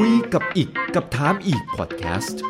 [0.00, 2.40] คุยกับอีกกับถามอีกพอดแคสต์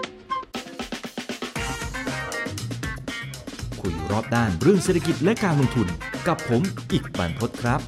[3.80, 5.88] คุยรอบด้านเรื่องเศรษฐกิจและการลงทุน
[6.28, 6.62] กับผม
[6.92, 7.80] อีกบรรพตครับ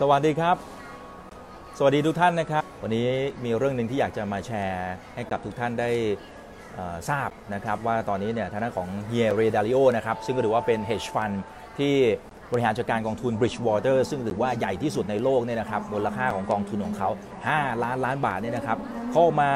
[0.00, 0.56] สวัสดีครับ
[1.78, 3.08] สวัสดีทุกท่านนะครับ วันนี้
[3.44, 5.90] มีเรื่องหนึ่งที่อยากจะมาแชร์ให้กับทุกท่านได้
[7.10, 11.36] ทราบนะครับว่าตอนนี้เนี่ยทางด้านของเฮียเรดาริโอนะครับซึ่งก็ถือว่าเป็น hedge fund
[11.78, 11.94] ที่
[12.52, 17.08] บริหารจัดการกองทุน Bridgewater ซึ่งถือว่าใหญ่ที่สุดในโลกเนี่ยนะครับมูลค่าของกองทุนของเขา
[17.46, 18.78] 5 ล้านล้านบาทเนี่ยนะครับ
[19.12, 19.50] เขามา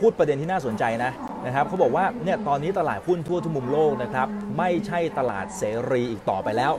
[0.00, 1.10] พูดประเด็นที่น่าสนใจนะ
[1.46, 4.28] นะครับเขาบอกว่าเนี่ยตอนนี้ตลาดหุ้นทั่วทุกมุมโลกนะครับ
[4.58, 6.72] ไม่ใช่ตลาดเสรีอีกต่อไปแล้ว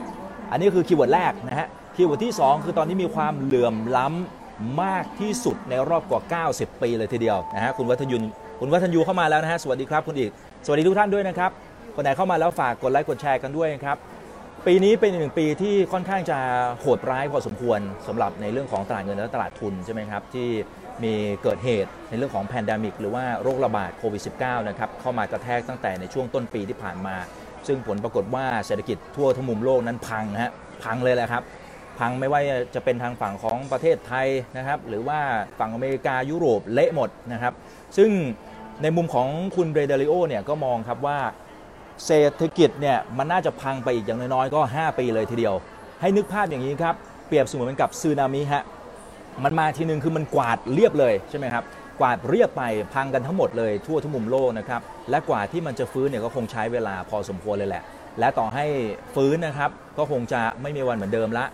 [0.50, 1.66] อันนี้คือ keyword แรกนะฮะ
[1.96, 8.22] keyword ที่ 2 คือตอนนี้มีความเหลื่อมล้ำมากที่สุดในรอบกว่า 90 ปีเลยทีเดียวนะฮะคุณวัฒยุน
[8.60, 10.30] คุณวัฒยูเข้ามาแล้วนะฮะสวัสดีครับคุณอิก
[10.64, 11.50] สวัสดีทุกท่านด้วยนะครับ
[11.94, 13.96] คนไหนเข้ามาแล้วฝากกดไลค์กดแชร์กันด้วยนะครับ
[14.68, 16.38] ปีนี้เป็นอีกหนึ่งปีที่ค่อนข้างจะ
[16.80, 20.48] โหดร้ายพอสมควรสำหรับในเรื่องของตลาดเงินและตลาดทุนใช่ไหมครับที่
[21.04, 27.16] มีเกิดเหตุในเรื่องของแพนดามิก หรือว่าโรคระบาดโควิด -19 นะครับเข้ามากระแทกตั้งแต่ในช่วงต้นปีที่ผ่านมา
[27.66, 31.42] ซึ่งผลปรากฏว่าเศรษฐกิจทั่วทั้งมุมโลกนั้นพังนะฮะพังเลยแหละครับ
[31.98, 32.40] พังไม่ว่า
[32.74, 35.20] จะเป็นทางฝั่งของประเทศไทยนะครับหรือว่า
[35.58, 37.54] ฝั่งอเมริกายุโรปเละหมดนะครับ
[37.96, 38.10] ซึ่ง
[38.82, 41.18] ในมุมของคุณเรเดลิโอเนี่ยก็มองครับว่า
[42.06, 45.54] เศรษฐกิจเนี่ยมันน่าจะพังไปอีกอย่างน้อยๆก็ 5 ปีเลยทีเดียว
[46.00, 46.94] ให้นึกภาพอย่างนี้ครับ
[47.26, 48.64] เปรียบเสมือนกับซึนามิฮะ
[49.44, 51.64] มันมาทีนึงคือมันกวาดเรียบเลยใช่ไหมครับ
[52.00, 52.62] กวาดเรียบไป
[52.94, 57.82] พังกันทั้งหมดเลยทั่วทุกมุมโลกนะครับและกว่าที่มันจะฟื้นเนี่ยก็คงใช้เวลาพอสมควรเลยแหละ
[58.18, 58.64] และต่อให้
[59.14, 61.44] ฟื้นนะครับก็คงจะไม่มีวันเหมือนเดิมละ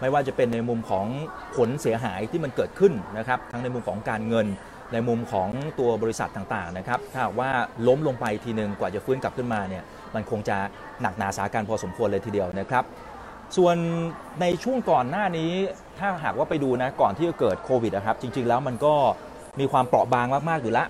[0.00, 1.06] ไม่ว่าจะเป็นในมุมของ
[1.56, 4.46] ผลเสียหายที่มันเกิดขึ้นนะครับ ทั้งในมุมของการเงิน
[4.92, 5.48] ในมุมของ
[5.80, 7.50] ตัวบริษัทต่างๆนะครับ ถ้าว่า
[7.86, 9.82] ล้มลงไปทีหนึ่งกว่าจะฟื้นกลับขึ้นมาเนี่ย
[10.14, 10.56] มันคงจะ
[11.00, 12.84] หนักหนาสาการพอสมควรเลยทีเดียวนะครับ
[13.56, 13.76] ส่วน
[14.40, 15.52] ในช่วงก่อนหน้านี้
[15.98, 18.94] ถ้าหากว่าไปดูนะก่อนที่จะเกิดโควิดนะครับ จริงๆแล้วมันก็
[19.60, 20.84] มีความเปราะบางมากๆอยู่ละ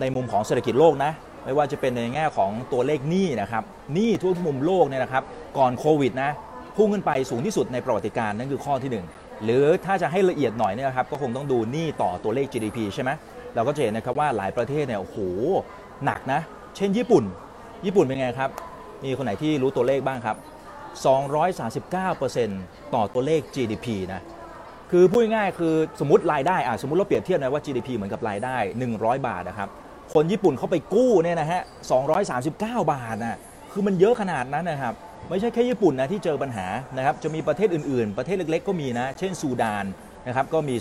[0.00, 1.12] ในมุมของเศรษฐกิจโลกนะ
[1.44, 3.64] ไม่ว่าจะเป็นในแง่ของตัวเลขหนี้นะครับ
[3.94, 5.24] หนี้ทั่วทุกมุมโลกเนี่ยนะครับ
[5.58, 6.30] ก่อนโควิดนะ
[6.76, 9.06] พุ่งขึ้นไปสูงที่สุดในประวัติการนั่นคือข้อที่หนึ่ง
[9.44, 13.10] หรือถ้าจะให้ละเอียดหน่อยเนี่ยนะครับก็คงต้องดูหนี้ต่อตัวเลข GDP ใช่ไหม
[13.54, 15.18] เราก็จะเห็นนะครับว่าหลายประเทศเนี่ยโอ้โห
[16.04, 16.40] หนักนะ
[16.76, 17.24] เช่นญี่ปุ่น
[17.86, 18.50] ญี่ปุ่นเป็นไงครับ
[19.04, 20.36] มีคนไหนที่รู้ตัวเลขบ้างครับ
[21.64, 24.20] 239%ต่อตัวเลข GDP นะ
[24.90, 28.56] คือพูดง่ายคือสมมติรายได้อะสมมติเราเปรียบเทียบนะว่า GDP เหมือนกับรายได้
[28.92, 29.68] 100 บาทนะครับ
[30.14, 31.62] คนญี่ปุ่นเขาไปกู้เนี่ยนะฮะ
[32.26, 33.38] 239 บาทนะ
[33.72, 34.94] คือมันเยอะขนาดนั้นนะครับ
[35.30, 36.66] ไม่ใช่แค่ญี่ปุ่นนะที่เจอปัญหา
[36.96, 39.84] นะครับจะมีประเทศอื่นๆ ประเทศเล็กๆ ก็มีนะ เช่นซูดาน
[40.26, 40.74] นะครับก็มี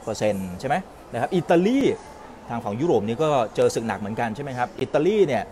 [0.00, 0.76] 207%ใช่ไหม
[1.12, 1.80] นะครับอิตาลี
[2.48, 5.42] ทางฝั่งยุโรปนี้ก็เจอศึกหนักเหมือนกันใช่ไหมครับ อิตาลีเนี่ย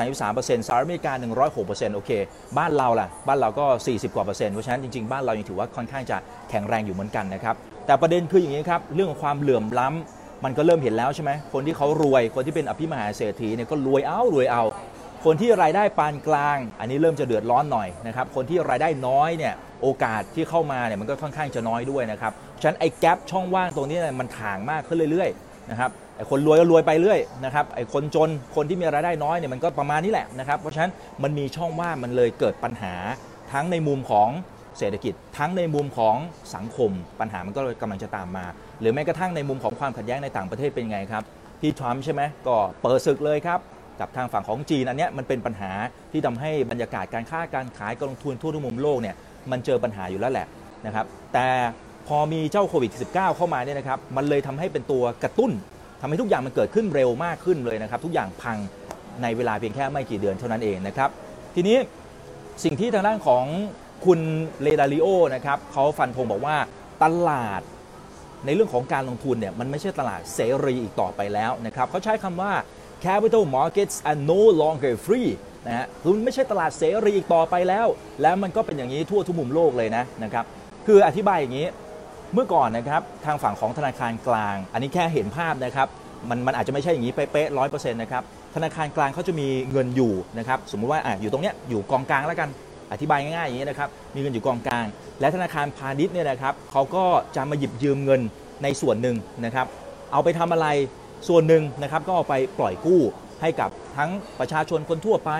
[0.00, 1.12] 133%สหรัฐอเมริกา
[1.54, 2.10] 106%โอเค
[2.58, 6.16] บ้านเราล่ะ บ้านเราก็ 40 กว่าเปอร์เซ็นต์ เพราะฉะนั้นจริง ๆ บ้านเรายังถือว่าค่อนข้างจะ
[6.50, 7.54] แข็งแรงอยู่เหมือนกันนะครับ
[7.86, 14.62] แต่ประเด็นคืออย่างนี้ครับ เรื่องของความเหลื่อมล้ำมันก็เริ่มเห็นแล้วใช่ไหมคนที่เขารวย คนที่เป็นอภิมหาเศรษฐีเนี่ยก็รวยเอา รวยเอา
[15.24, 32.94] คนที่รายได้ปานกลาง อันนี้เริ่มจะเดือดร้อนหน่อยนะครับ คนที่รายได้น้อยเนี่ยโอกาสที่เข้ามาเนี่ยมันก็ค่อนข้างจะน้อยด้วยนะครับฉะนั้นไอ้แกลบช่องว่างตรงนี้เนี่ยมันถ่างมากขึ้นเรื่อยๆนะครับไอ้คนรวยก็รวยไปเรื่อยนะครับไอ้คนจนคนที่มีรายได้น้อยเนี่ยมันก็ประมาณนี้แหละนะครับเพราะฉะนั้นมันมีช่องว่างมันเลยเกิดปัญหา
[33.52, 34.28] ทั้งในมุมของ
[34.78, 36.16] เศรษฐกิจทั้งในมุมของ
[36.54, 36.90] สังคม
[37.20, 38.46] ปัญหามันก็กำลังจะตามมา
[38.80, 41.22] หรือแม้กระทั่งในมุมของความขัดแย้งในต่างประเทศเป็นไงครับ
[41.60, 43.60] พี่ทรัมป์ใช่ไหมก็เปิดศึกเลยครับ
[44.00, 45.70] กับทางฝั่งของจีนอันเนี้ยมันเป็นปัญหา
[46.12, 49.16] ที่ทำให้บรรยากาศการค้าการขายการลงทุนทั่วทุกมุมโลกเนี่ย
[49.50, 50.46] มันเจอปัญหาอยู่แล้วแหละ
[50.86, 51.46] นะครับแต่
[52.08, 55.52] พอมีเจ้าโควิด -19 เข้ามาเนี่ยนะครับมันเลยทำให้เป็นตัวกระตุ้น
[56.00, 58.56] ทำให้ทุกอย่างมันเกิดขึ้นเร็วมากขึ้นเลยนะครับ ทุกอย่างพัง
[59.22, 61.10] ในเวลาเพียงแค่ไม่กี่เดือนเท่านั้นเองนะครับ
[61.54, 61.78] ทีนี้
[62.64, 63.44] สิ่งที่ทางด้านของ
[64.04, 64.20] คุณ
[64.62, 66.56] เลดาริโอนะครับเขาฟันธงบอกว่า
[67.02, 67.62] ตลาด
[68.46, 72.52] ในเรื่องของการลงทุนเนี่ยมันไม่ใช่ตลาดเสรีอีกต่อไปแล้วนะครับเขาใช้คำว่า
[73.06, 75.30] capital markets are no longer free
[75.66, 77.86] นะฮะคือมันไม่ใช่ตลาดเสรีอีกต่อไปแล้ว
[78.22, 80.44] แล้วมันก็เป็นอย่างนี้ทั่วทุกมุมโลกเลยนะนะครับ
[80.86, 81.66] คืออธิบายอย่างนี้
[82.34, 85.88] เมื่อก่อนนะครับทางฝั่งของธนาคารกลาง อันนี้แค่เห็นภาพนะครับ
[86.28, 88.22] มันมันอาจจะไม่ใช่อย่างนี้เป๊ะร้อยเปอร์เซ็นต์นะครับ
[88.54, 92.48] ธนาคารกลางเขาจะมีเงินอยู่นะครับ สมมุติว่าอะอยู่ตรงเนี้ยอยู่กองกลางแล้วกัน
[92.92, 94.86] อธิบายง่ายๆอย่างนี้นะครับ มีเงินอยู่กองกลาง
[95.20, 97.04] และธนาคารพาณิชย์เนี่ยนะครับเขาก็
[97.36, 98.20] จะมาหยิบยืมเงิน
[98.62, 99.66] ในส่วนหนึ่งนะครับ
[100.12, 100.66] เอาไปทำอะไร
[101.28, 103.02] ส่วนหนึ่งนะครับก็เอาไปปล่อยกู้
[103.42, 104.10] ให้กับทั้ง
[104.40, 105.30] ประชาชนคนทั่วไป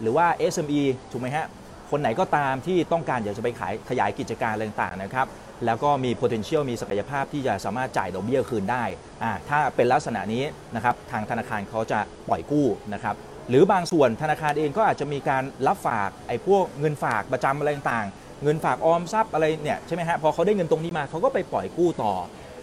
[0.00, 1.46] หรือว่า SME ถูกไหมฮะ
[1.90, 5.26] คนไหนก็ตามที่ต้องการอยากจะไปขายขยายกิจการอะไรต่างๆนะครับ
[5.66, 8.84] แล้วก็มี potential มีศักยภาพที่จะสามารถจ่ายดอกเบี้ยคืนได้
[9.22, 10.44] อ่าถ้าเป็นลักษณะนี้
[10.74, 13.14] นะครับทางธนาคารเขาจะปล่อยกู้นะครับ
[13.48, 22.12] หรือบางส่วนธนาคารเองก็อาจจะมีการรับฝากไอ้พวกเงินฝากประจำอะไรต่างๆ เงินฝากออมทรัพย์อะไรเนี่ยใช่ไหมฮะพอเขาได้เงินตรงนี้มาเขาก็ไปปล่อยกู้ต่อ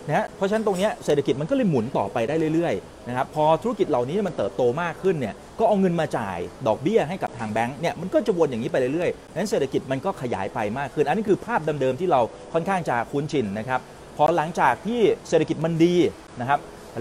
[0.08, 6.38] นะฮะเพราะฉะนั้นตรงนี้เศรษฐกิจมันก็เลยหมุนต่อไปได้เรื่อยๆนะครับพอธุรกิจเหล่านี้มันเติบโตมากขึ้นเนี่ยก็เอาเงินมาจ่าย
[6.68, 12.22] ดอกเบี้ยให้กับทางแบงก์เนี่ยมันก็จะวนอย่างนี้ไปเรื่อยๆนั้นเศรษฐกิจมันก็ขยายไปมากขึ้น อันนี้คือภาพเดิมๆที่เรา
[12.54, 13.80] ค่อนข้างจะคุ้นชินนะครับ
[14.18, 15.94] พอหลังจากที่เศรษฐกิจมันดี
[16.40, 16.60] นะครับ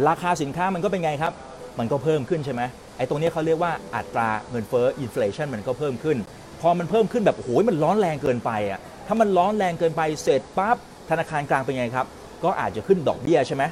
[0.09, 1.33] ราคาสินค้ามันก็เป็นไงครับ
[1.79, 2.63] มันก็เพิ่มขึ้นใช่ไหม
[2.97, 6.19] ไอ้ตรงนี้เขาเรียกว่าอัตราเงินเฟ้ออินฟลชันมันก็เพิ่มขึ้น
[6.61, 10.77] พอมันเพิ่มขึ้นแบบโอ้โหมันร้อนแรงเกินไปอะถ้ามันร้อนแรงเกินไปเสร็จปั๊บ
[11.11, 12.07] ธนาคารกลางเป็นไงครับ
[12.45, 13.63] ก็อาจจะขึ้นดอกเบี้ยใช่ไหม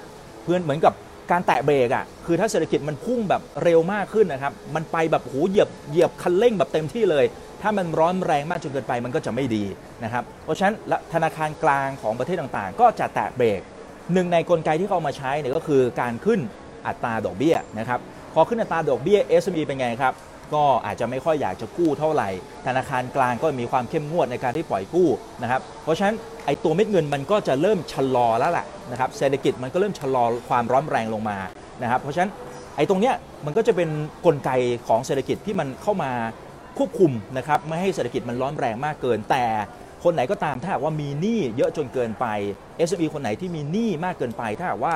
[0.42, 0.92] เพื่อนเหมือนกับ
[1.30, 7.24] การแตะเบรกอะคือถ้าเศรษฐกิจมันพุ่งแบบเร็วมากขึ้นนะครับ มันไปแบบโหเหยียบเหยียบคันเร่งแบบเต็มที่เลย
[7.62, 9.64] ถ้ามันร้อนแรงมากจนเกินไปมันก็จะไม่ดี
[10.04, 10.74] นะครับ เพราะฉะนั้น
[11.12, 13.60] ธนาคารกลางของประเทศต่างๆ ก็จะแตะเบรก
[14.12, 16.40] หนึ่งในกลไกที่เขาเอามาใช้เนี่ยก็คือการขึ้น
[16.86, 18.00] อัตราดอกเบี้ยนะครับ
[18.34, 20.12] พอขึ้นอัตราดอกเบี้ย SME เป็นไงครับ
[20.54, 22.28] ก็อาจจะไม่ค่อยอยากจะกู้เท่าไหร่
[22.66, 25.08] ธนาคารกลางก็มีความเข้มงวดในการที่ปล่อยกู้
[25.42, 26.14] นะครับ เพราะฉะนั้น
[26.46, 31.38] ไอ้ตัวเม็ดเงินมันก็จะเริ่มชะลอแล้วแหละนะครับ เศรษฐกิจมันก็เริ่มชะลอความร้อนแรงลงมา
[31.82, 32.30] นะครับ เพราะฉะนั้น
[32.76, 33.14] ไอ้ตรงเนี้ย
[33.46, 33.88] มันก็จะเป็น
[34.26, 34.50] กลไก
[34.88, 36.10] ของเศรษฐกิจที่มันเข้ามา
[36.78, 39.44] ควบคุมนะครับไม่ให้เศรษฐกิจมันร้อนแรงมากเกิน แต่
[40.04, 42.26] คนไหนก็ตามถ้าหากว่ามีหนี้เยอะจนเกินไป
[42.88, 44.94] SME คนไหนที่มีหนี้มากเกินไป ถ้าหากว่า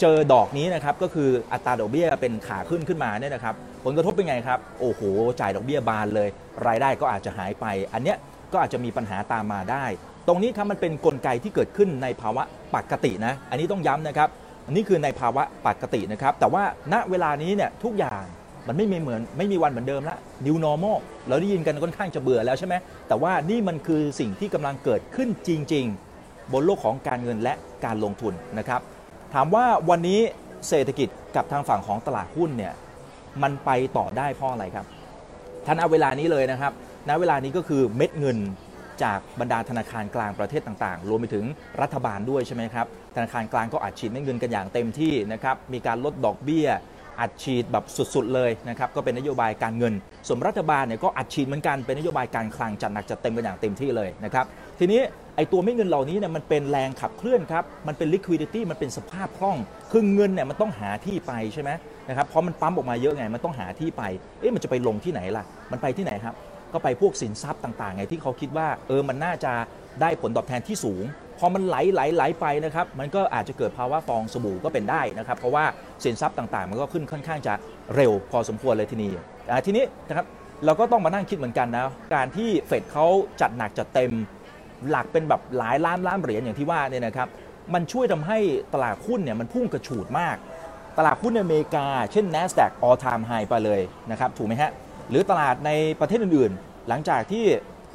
[0.00, 3.54] เจอดอกนี้นะครับก็คืออัตราดอกเบี้ยเป็นขาขึ้นขึ้นมาเนี่ยนะครับ
[3.84, 5.00] ผลกระทบเป็นไงครับ โอ้โห
[5.40, 6.28] จ่ายดอกเบี้ยบานเลย
[6.66, 8.16] รายได้ก็อาจจะหายไป อันเนี้ย
[8.52, 9.84] ก็อาจจะมีปัญหาตามมาได้
[10.26, 12.42] ตรงนี้ครับมันเป็นนกลไกที่เกิดขึ้นในภาวะ
[12.74, 14.28] ปกตินะ อันนี้ต้องย้ำนะครับ
[14.66, 16.62] อันนี้คือในภาวะปกตินะครับ แต่ว่า
[16.92, 18.24] ณเวลานี้เนี่ยทุกอย่าง
[18.68, 20.16] มันไม่มีเหมือนไม่มีวันเหมือนเดิมละ
[20.46, 20.96] new normal
[21.28, 22.74] เราได้ยินกันค่อนข้างจะเบื่อแล้วใช่ไหม
[23.08, 25.84] แต่ว่านี่มันคือสิ่งที่กำลังเกิดขึ้นจริง
[26.18, 27.54] ๆ บนโลกของการเงินและ
[27.84, 28.80] การลงทุนนะครับ
[29.34, 30.20] ถามว่าวันนี้
[30.68, 32.74] เศรษฐกิจกับทางฝั่งของตลาดหุ้นเนี่ย
[33.42, 34.86] มันไปต่อได้เพราะอะไรครับ
[35.66, 36.72] ท่านเอาเวลานี้เลยนะครับ
[37.08, 38.38] ณเวลานี้ก็คือเม็ดเงิน
[39.02, 41.44] จากบรรดาธนาคารกลางประเทศต่างๆ รวมไปถึง
[41.80, 42.86] รัฐบาลด้วยใช่ไหมครับ
[43.16, 46.68] ธนาคารกลางก็อัดฉีดเม็ดเงินกันอย่างเต็มที่นะครับ มีการลดดอกเบี้ย
[47.20, 49.94] อัดฉีดแบบสุดๆเลยนะครับ ก็เป็นนโยบายการเงิน
[50.26, 54.44] ส่วนรัฐบาลเนี่ยก็อัดฉีดเหมือนกัน เป็นนโยบายการคลังจัดหนักจัดเต็มกันอย่างเต็มที่เลยนะครับ
[54.78, 55.00] ทีนี้
[55.36, 59.56] ไอตัวเม็ดเงินเหล่านี้เนี่ยมันเป็นแรงขับเคลื่อนครับ มันเป็น liquidity มันเป็นสภาพคล่อง
[59.92, 61.70] คือเงินเนี่ยมันต้องหาที่ไปใช่ไหม
[62.08, 64.02] นะครับพอมันปั๊มออกมาเยอะไง มันต้องหาที่ไป
[64.40, 66.34] เอ๊ะมันจะไปลงที่ไหนล่ะ มันไปที่ไหนครับ
[66.72, 69.52] ก็ไปพวกสินทรัพย์ต่างๆไงที่เขาคิดว่าเออมันน่าจะ
[70.00, 71.04] ได้ผลตอบแทนที่สูง
[71.38, 75.64] พอมันไหลไหลไหลไปนะครับ มันก็อาจจะเกิดภาวะฟองสบู่ก็เป็นได้นะครับ เพราะว่า
[76.04, 77.54] สินทรัพย์ต่างๆ มันก็ขึ้นค่อนข้างจะ
[77.94, 79.10] เร็วพอสมควรเลยทีนี้
[79.66, 80.26] ทีนี้นะครับ
[80.64, 83.06] เราก็ต้องมานั่งคิดเหมือนกันนะ การที่เฟดเขา
[83.40, 84.12] จัดหนักจัดเต็ม
[84.90, 87.28] หลักเป็นแบบหลายล้านล้านเหรียญอย่างที่ว่าเนี่ยนะครับ
[87.74, 88.38] มันช่วยทำให้
[88.74, 90.36] ตลาดหุ้นเนี่ยมันพุ่งกระฉูดมาก
[90.98, 93.80] ตลาดหุ้นในอเมริกา เช่น NASDAQ all time high ไปเลย
[94.10, 94.70] นะครับถูกไหมฮะ
[95.10, 95.70] หรือตลาดใน
[96.00, 97.44] ประเทศอื่นๆ หลังจากที่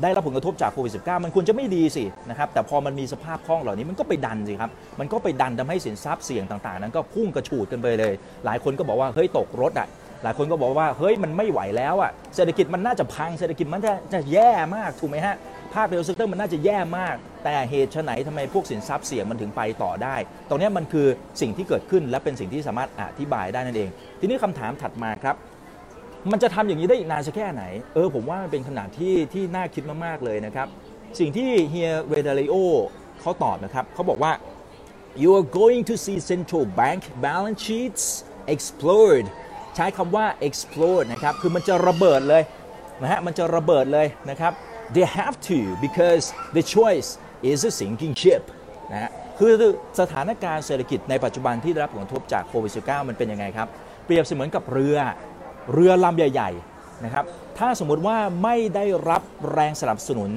[0.01, 8.13] ได้รับผลกระทบจากโควิด -19 มันควรจะไม่ดีสินะครับแต่พอมันมีสภาพคล่องเหล่านี้มันก็ไปดันสิครับ มันก็ไปดันทำให้สินทรัพย์เสี่ยงต่างๆ นั้นก็พุ่งกระฉูดกันไปเลย
[8.45, 9.87] หลายคนก็บอกว่าเฮ้ยตกรถอะ
[10.23, 15.35] หลายคนก็บอกว่าเฮ้ยมันไม่ไหวแล้วอะเศรษฐกิจมันน่าจะพังเศรษฐกิจมันจะจะแย่มากถูกไหมฮะ
[15.73, 20.15] ภาพ real sector มันน่าจะแย่มาก แต่เหตุไฉนทำไมพวกสินทรัพย์เสี่ยงมันถึงไปต่อได้
[20.49, 21.07] ตรงนี้มันคือ
[21.41, 25.35] สิ่งที่เกิดขึ้นและเป็นสิ่งที่สามารถอธิบายได้นั่นเอง ทีนี้คำถามถัดมาครับ
[26.31, 30.67] มันจะทำอย่างนี้ได้อีกนานสักแค่ไหน เออผมว่ามันเป็นขนาดที่ที่น่าคิดมากๆเลยนะครับ
[31.19, 32.55] สิ่งที่เฮียเวเดลิโอ
[33.21, 34.31] เขาตอบนะครับเขาบอกว่า
[35.21, 38.03] you are going to see central bank balance sheets
[38.53, 39.27] explode
[39.75, 42.43] ใช้คำว่า explode นะครับ คือมันจะระเบิดเลย
[43.01, 44.53] นะฮะ มันจะระเบิดเลยนะครับ
[44.95, 46.23] they have to because
[46.57, 47.09] the choice
[47.51, 48.43] is a sinking ship
[48.91, 49.53] นะฮะคือ
[49.99, 53.67] สถานการณ์เศรษฐกิจในปัจจุบันที่ได้รับผลกระทบจากโควิด -19 มันเป็นยังไงครับ
[54.05, 54.97] เปรียบเสมือนกับเรือ
[55.73, 57.25] เรือลำใหญ่ๆนะครับ
[57.57, 60.31] ถ้าสมมุติว่าไม่ได้รับแรงสนับสนุน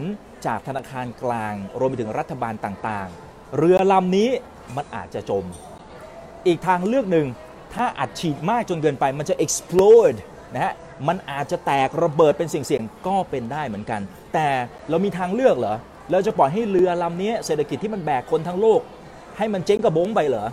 [0.46, 4.30] จากธนาคารกลาง รวมไปถึงรัฐบาลต่างๆ เรือลำนี้
[4.76, 5.44] มันอาจจะจม
[6.46, 7.26] อีกทางเลือกหนึ่ง
[7.74, 10.18] ถ้าอัดฉีดมากจนเกินไปมันจะ explode
[10.54, 10.74] นะฮะ
[11.08, 14.00] มันอาจจะแตกระเบิดเป็นสิ่งเสี่ยงก็เป็นได้เหมือนกัน
[14.34, 14.48] แต่
[14.90, 15.76] เรามีทางเลือกเหรอ
[16.10, 18.80] เราจะปล่อยให้เรือลำนี้เศรษฐกิจที่มันแบกคนทั้งโลก
[19.38, 20.46] ให้มันเจ๊งกระบงไปเหรอ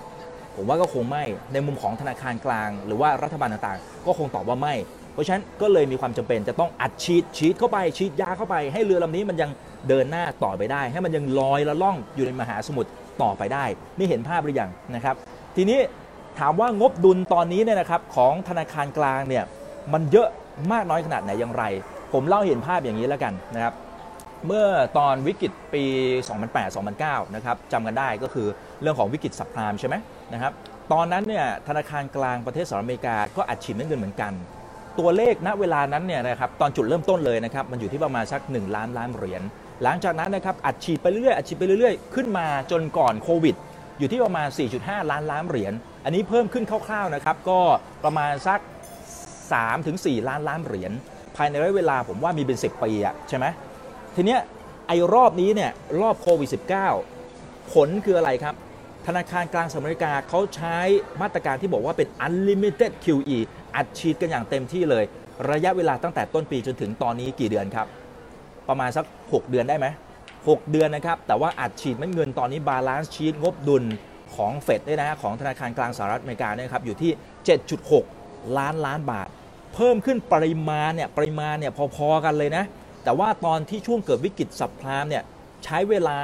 [0.56, 4.74] ผมว่าก็คงไม่ในมุมของธนาคารกลาง หรือว่ารัฐบาลต่างๆ ก็คงตอบว่าไม่
[5.14, 9.50] เพราะฉะนั้นก็เลยมีความจำเป็นจะต้องอัดฉีดฉีดเข้าไปฉีดยาเข้าไป ให้เรือลำนี้มันยัง
[9.90, 12.90] เดินหน้าต่อไปได้ ให้มันยังลอยละล่องอยู่ในมหาสมุทร
[13.22, 13.66] ต่อไปได้
[13.98, 15.16] นี่เห็นภาพหรือยังนะครับ
[15.56, 15.80] ทีนี้
[16.40, 19.44] ถามว่างบดุลตอนนี้เนี่ยนะครับของธนาคารกลางเนี่ย
[19.94, 20.28] มันเยอะ
[20.72, 21.64] มากน้อยขนาดไหนอย่างไร
[22.14, 23.74] ผมเล่าเห็นภาพอย่างนี้แล้วกันนะครับ
[24.48, 24.66] เมื่อ
[24.98, 25.84] ตอนวิกฤตปี
[26.60, 28.48] 2008-2009 นะครับจำกันได้ก็คือ
[28.82, 29.96] เรื่องของวิกฤตสับพรามใช่ไหม
[30.34, 30.52] นะครับ
[30.94, 34.34] ตอนนั้นเนี่ยธนาคารกลางประเทศสหรัฐอเมริกาก็อัดฉีดเงินเหมือนกัน
[35.00, 39.42] ตัวเลขณเวลานั้นเนี่ยนะครับตอนจุดเริ่มต้นเลยนะครับมันอยู่ที่ประมาณสัก 1 ล้านล้านเหรียญ
[39.84, 43.56] หลังจากนั้นนะครับอัดฉีดไปเรื่อยอัดฉีดไปเรื่อยขึ้นมาจนก่อนโควิด
[44.00, 44.48] อยู่ที่ประมาณ
[44.80, 45.74] 4.5 ล้านล้านเหรียญ
[46.06, 47.60] อันนี้เพิ่มขึ้นคร่าวๆนะครับก็
[48.04, 48.60] ประมาณสัก
[49.24, 50.92] 3ถึง4ล้านล้านเหรียญ
[51.38, 53.46] ภายในระยะเวลาผมว่ามีเป็น 10 ปีอะใช่ไหม
[54.16, 54.42] ทีเนี้ย
[54.88, 56.50] ไอ้รอบนี้เนี่ยรอบโควิด
[57.12, 58.56] -19 ผลคืออะไรครับ
[59.08, 60.78] ธนาคารกลางสหรัฐอเมริกาเขาใช้
[61.22, 63.38] มาตรการที่บอกว่าเป็น unlimited QE
[63.76, 65.04] อัดฉีดกันอย่างเต็มที่เลย
[65.52, 67.88] ระยะเวลาตั้งแต่ต้นปีจนถึงตอนนี้กี่เดือนครับ
[68.68, 69.88] ประมาณสัก 6 เดือนได้ไหม
[70.30, 73.84] 6 เดือนนะครับ แต่ว่าอัดฉีดเม็ดเงินตอนนี้ balance sheet งบดุล
[74.36, 77.12] ของเฟดเนี่ยนะฮะของธนาคารกลางสหรัฐอเมริกาเนี่ยครับอยู่ที่
[77.84, 79.28] 7.6 ล้านล้านบาท
[79.78, 82.64] เพิ่มขึ้นปริมาณเนี่ยปริมาณเนี่ยพอๆกันเลยนะ
[83.04, 85.24] แต่ว่าตอนที่ช่วงเกิดวิกฤต subprime เนี่ย
[85.64, 86.20] ใช้เวลา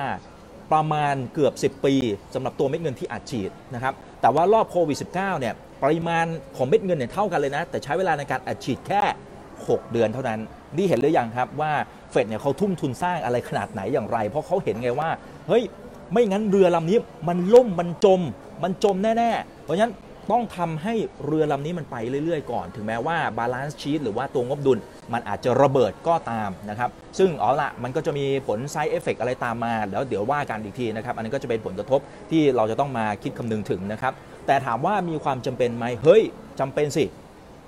[0.72, 1.94] ประมาณเกือบ 10 ปี
[2.34, 9.02] สำหรับตัวเม็ดเงินที่อัดฉีดนะครับแต่ว่ารอบโควิด -19 เนี่ยปริมาณของเม็ดเงินเนี่ยเท่ากันเลยนะ แต่ใช้เวลาในการอัดฉีดแค่
[9.48, 10.40] 6 เดือนเท่านั้น
[10.78, 11.72] นี่เห็นหรือยังครับว่า
[12.12, 15.10] เฟดเนี่ยเขาทุ่มทุนสร้างอะไรขนาดไหนอย่างไร เพราะเขาเห็นไงว่า
[15.48, 15.64] เฮ้ย
[16.12, 18.22] ไม่งั้นเรือลำนี้มันล่มมันจม
[18.64, 19.94] มันจมแน่ๆ เพราะฉะนั้น
[20.32, 20.94] ต้องทำให้
[21.26, 24.78] เรือลำนี้มันไปเรื่อยๆ ก่อน ถึงแม้ว่า balance sheet หรือว่าตัวงบดุล
[25.14, 32.00] มันอาจจะระเบิดก็ตามนะครับ ซึ่งเอาละมันก็จะมีผลไซ d ์เอฟเฟกอะไรตามมา แล้วเดี๋ยวว่ากันอีกทีนะครับ อันนี้ก็จะเป็นผลกระทบ
[32.32, 34.14] ที่เราจะต้องมาคิดคำนึงถึงนะครับ
[34.48, 36.22] แต่ถามว่ามีความจำเป็นไหมเฮ้ย
[36.60, 37.06] จำเป็นสิ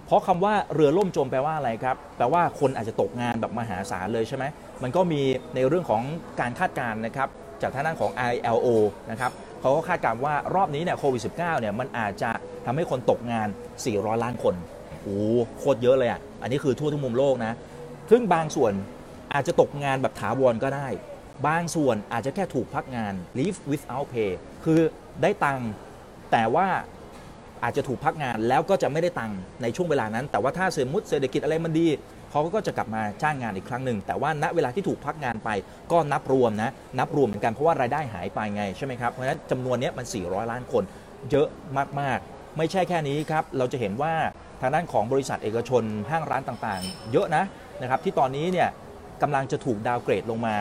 [0.06, 4.46] เพราะคำว่าเรือล่มจมแปลว่าอะไรครับ แปลว่าคนอาจจะตกงานแบบมหาศาลเลยใช่ไหม
[4.84, 5.22] มันก็มี
[5.56, 6.02] ในเรื่องของ
[6.40, 7.30] การคาดการณ์นะครับ
[7.62, 8.68] จากทางด้านของ ILO
[9.12, 9.32] นะครับ
[9.66, 12.32] เขาก็คาดการณ์ว่ารอบนี้เนี่ยโควิด -19 เนี่ยมันอาจจะ
[12.66, 13.48] ทำให้คนตกงาน
[13.86, 14.56] 400 ล้านคน
[14.90, 15.08] โอ้โห
[15.58, 17.54] โคตรเยอะเลยอะ อันนี้คือทั่วทุกมุมโลกนะ
[18.12, 18.74] ซึ่งบางส่วน
[19.34, 20.88] อาจจะตกงานแบบถาวรก็ได้
[21.48, 24.32] บางส่วนอาจจะแค่ถูกพักงาน leave without pay
[24.66, 24.80] คือ
[25.22, 25.70] ได้ตังค์
[26.32, 26.68] แต่ว่า
[27.64, 31.88] อาจจะถูกพักงานแล้วก็จะไม่ได้ตังค์ในช่วงเวลานั้น แต่ว่าถ้าสมมติเศรษฐกิจอะไรมันดี
[32.32, 35.50] เขาก็จะกลับมาจ้างงานอีกครั้งหนึ่งแต่ว่าณเวลาที่ถูกพักงานไป
[35.92, 40.84] ก็นับรวมนะนับรวมเหมือนกันเพราะว่ารายได้หายไปไงใช่ไหมครับเพราะฉะนั้นจำนวนนี้มัน 400 ล้านคน
[41.32, 41.48] เยอะ
[42.00, 44.14] มากๆ ไม่ใช่แค่นี้ครับเราจะเห็นว่า
[44.62, 47.44] ทางด้านของบริษัทเอกชนห้างร้านต่างๆ เยอะนะ
[47.82, 48.70] นะครับที่ตอนนี้เนี่ย
[49.22, 50.56] กำลังจะถูกดาวเกรดลงมา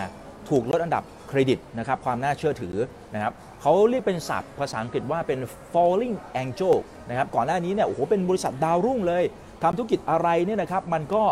[0.50, 2.76] ถูกลดอันดับเครดิตนะครับความน่าเชื่อถือ
[3.14, 5.40] นะครับเขาเรียกเป็นศัพท์ภาษาอังกฤษว่าเป็น
[5.72, 6.76] falling angel
[7.08, 9.24] นะครับก่อนหน้านี้เนี่ยโอ้โหเป็นบริษัทดาวรุ่งเลย
[9.62, 11.22] ทำธุรกิจอะไรเนี่ยนะครับมันก็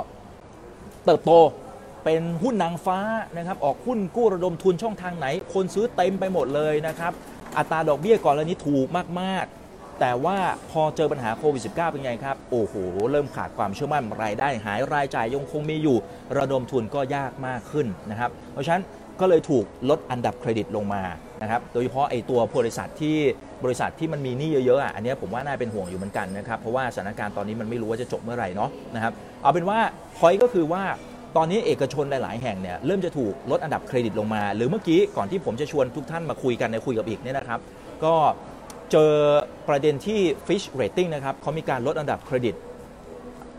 [1.07, 1.33] เติบโต
[2.05, 2.99] เป็นหุ้นนางฟ้า
[3.37, 7.13] นะครับออกหุ้นกู้ระดมทุนช่องทางไหน คนซื้อเต็มไปหมดเลยนะครับ
[7.57, 8.87] อัตราดอกเบี้ยก่อนแล้วนี้ถูก
[9.21, 10.39] มากๆ แต่ว่า
[10.71, 12.75] พอเจอปัญหาโควิด -19 เป็นไงครับ โอ้โห
[13.11, 15.97] เริ่มขาดความเชื่อมั่นรายได้หายรายจ่ายยังคงมีอยู่
[16.39, 18.83] ระดมทุนก็ยากมากขึ้นนะครับ เพราะฉะนั้น
[19.21, 21.03] ก็เลยถูกลดอันดับเครดิตลงมา
[21.43, 23.17] นะครับโดยเฉพาะไอ้ตัวบริษัทที่
[23.65, 29.79] บริษัทที่มันมีหนี้เยอะๆอะอันนี้ผมว่าน่าเป็นห่วงอยู่เหมือนกันนะครับเพราะว่าสถานการณ์ตอนนี้มันไม่รู้ว่าจะจบเมื่อไหร่เนาะนะครับเอาเป็นว่า
[30.17, 30.83] พอยก็คือว่า
[31.37, 37.61] ตอนนี้เอกชนหลาย ๆ แห่งเนี่ยเริ่มจะถูกลดอันดับเครดิตลงมา หรือเมื่อกี้ก่อนที่ผมจะชวนทุกท่านมาคุยกันในคุยกับอีกเนี่ยนะครับ
[38.05, 38.15] ก็
[38.93, 39.13] เจอ
[39.69, 42.55] ประเด็นที่ Fish Rating นะครับเขามีการลดอันดับเครดิต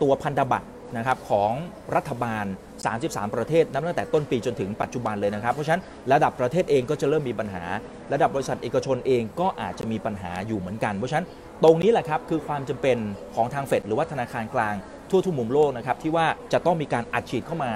[0.02, 1.52] ตัวพันธบัตรนะครับของ
[1.94, 2.44] รัฐบาล
[2.86, 7.64] 33 ประเทศนับตั้งแต่ต้นปีจนถึงปัจจุบันเลยนะครับ เพราะฉะนั้นระดับประเทศเองก็จะเริ่มมีปัญหา
[8.12, 11.26] ระดับบริษัทเอกชนเองก็อาจจะมีปัญหาอยู่เหมือนกัน เพราะฉะนั้น
[11.64, 12.96] ตรงนี้แหละครับคือความจำเป็น
[13.34, 14.74] ของทางเฟดหรือว่าธนาคารกลาง
[15.10, 17.72] ทั่วทุกมุมโลกนะครับที่ว่าจะต้องมีการอัดฉีดเข้ามา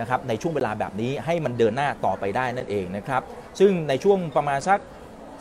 [0.00, 3.22] นะครับในช่วงเวลาแบบนี้ให้มันเดินหน้าต่อไปได้นั่นเองนะครับ
[3.60, 4.78] ซึ่งในช่วงประมาณสัก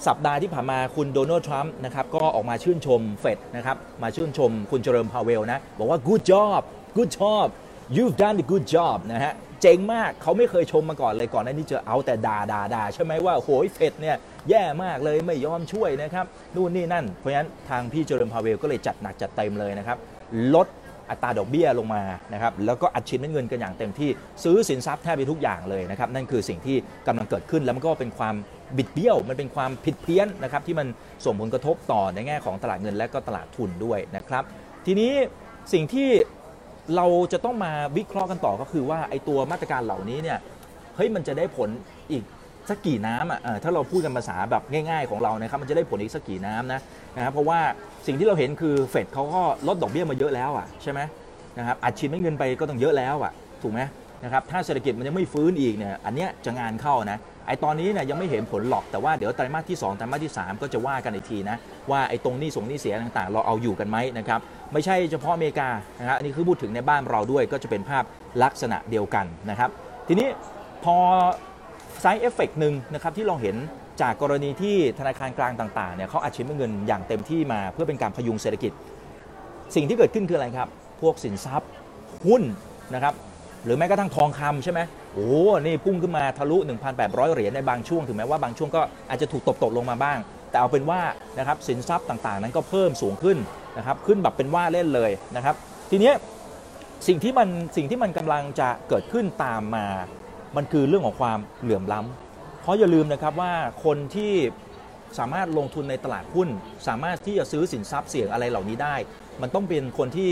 [0.07, 6.61] สัปดาห์ที่ผ่านมาคุณโดนัลด์ทรัมป์นะครับก็ออกมาชื่นชมเฟดนะครับมาชื่นชมคุณ Jerome Powell นะบอกว่า good job
[6.97, 7.47] good job
[7.95, 14.17] you've done a good job นะฮะ เจ๋งมากเขาไม่เคยชมมาก่อนเลยก่อนหน้านี้จะเอาแต่ด่าด่าด่าใช่ไหมว่าโหยเฟดเนี่ย
[14.49, 19.97] แย่มากเลยไม่ยอมช่วยนะครับ นู่นนี่นั่น เพราะฉะนั้นทางพี่ Jerome Powell ก็เลยจัดหนักจัดเต็มเลยนะครับ
[20.55, 20.67] ลด
[21.09, 24.09] อัตราดอกเบี้ยลงมานะครับแล้วก็อัดฉีดเม็ดเงินกันอย่างเต็มที่
[24.43, 28.35] ซื้อสินทรัพย์แทบไปทุกอย่างเลยนะครับนั่นคือสิ่งที่กำลังเกิดขึ้นแล้วมันก็เป็นความ
[28.77, 30.87] บิดเบี้ยว มันเป็นความผิดเพี้ยนนะครับที่มัน
[31.25, 34.43] ส่งผลกระทบต่อในแง่ของตลาดเงินและก็ตลาดทุนด้วยนะครับ
[34.85, 35.11] ทีนี้
[35.73, 36.09] สิ่งที่
[36.95, 40.37] เราจะต้องมาวิเคราะห์กันต่อก็คือว่าไอ้ตัวมาตรการเหล่านี้เนี่ย
[40.95, 41.69] เฮ้ยมันจะได้ผล
[42.11, 42.23] อีก
[42.69, 46.81] สักกี่น้ำอะเออถ้าเราพูดกันภาษาแบบง่าย ๆ ของเรานะครับมันจะได้ผลอีกสักกี่น้ำนะ
[47.17, 47.59] นะครับเพราะว่า
[48.07, 50.99] สิ่งที่เราเห็นคือเฟดเขาก็ลดดอกเบี้ยมาเยอะแล้วอะใช่ไหม
[51.57, 53.81] นะครับอัดฉีดเม็ดเงินไปก็ต้องเยอะแล้วอะถูกไหม
[54.23, 61.57] นะครับถ้าเศรษฐกิจมันยังไม่ฟื้นอีกเนี่ยอันเนี้ยจะงานเข้านะไอตอนนี้เนี่ยยังไม่เห็นผลหรอกแต่ว่าเดี๋ยวไตรมาสที่ 2 ไตรมาสที่ 3 ก็จะว่ากันอีกทีนะ
[61.91, 64.39] ว่าไอตรงนี้ส่งหนี้เสียต่างๆ เราเอาอยู่กันไหมนะครับ
[64.73, 68.03] ไม่ใช่เฉพาะอเมริกานะครับอันนี้คือพูดถึงในบ้านเราด้วยก็จะเป็นภาพ
[68.43, 69.69] ลักษณะเดียวกันนะครับ
[70.07, 70.27] ทีนี้
[70.83, 70.95] พอ
[71.99, 73.55] side effect หนึ่งนะครับที่เราเห็น
[74.01, 78.71] จากกรณีที่ธนาคารกลางต่างๆเนี่ยเขาอัดฉีดเงินอย่างเต็มที่มาเพื่อเป็นการพยุงเศรษฐกิจ
[79.75, 80.67] สิ่งที่เกิดขึ้นคืออะไรครับ
[81.01, 81.69] พวกสินทรัพย์
[82.25, 82.43] หุ้น
[82.93, 83.13] นะครับ
[83.63, 84.79] หรือแม้กระทั่งทองคำใช่ไหม
[85.13, 85.29] โอ้
[85.61, 86.57] นี่พุ่งขึ้นมาทะลุ
[86.95, 90.17] 1,800 เหรียญในบางช่วง ถึงแม้ว่าบางช่วงก็อาจจะถูกตบตกลงมาบ้าง
[90.49, 91.01] แต่เอาเป็นว่า
[91.39, 93.37] นะครับสินทรัพย์ต่างๆ นั้นก็เพิ่มสูงขึ้น
[93.77, 95.55] นะครับขึ้นแบบเป็นว่าเล่นเลยนะครับ
[95.91, 96.11] ทีนี้
[97.07, 99.87] สิ่งที่มันสิ่งที่มันกำลังจะเกิดขึ้นตามมา
[100.55, 103.53] มันคือเรื่องของความเหลื่อมล้ำเพราะอย่าลืมนะครับว่า
[103.85, 104.33] คนที่
[105.19, 106.49] สามารถลงทุนในตลาดหุ้น
[106.87, 108.95] สามารถที่จะซื้อสินทรัพย์เสี่ยงอะไรเหล่านี้ได้
[109.41, 110.31] มันต้องเป็นคนที่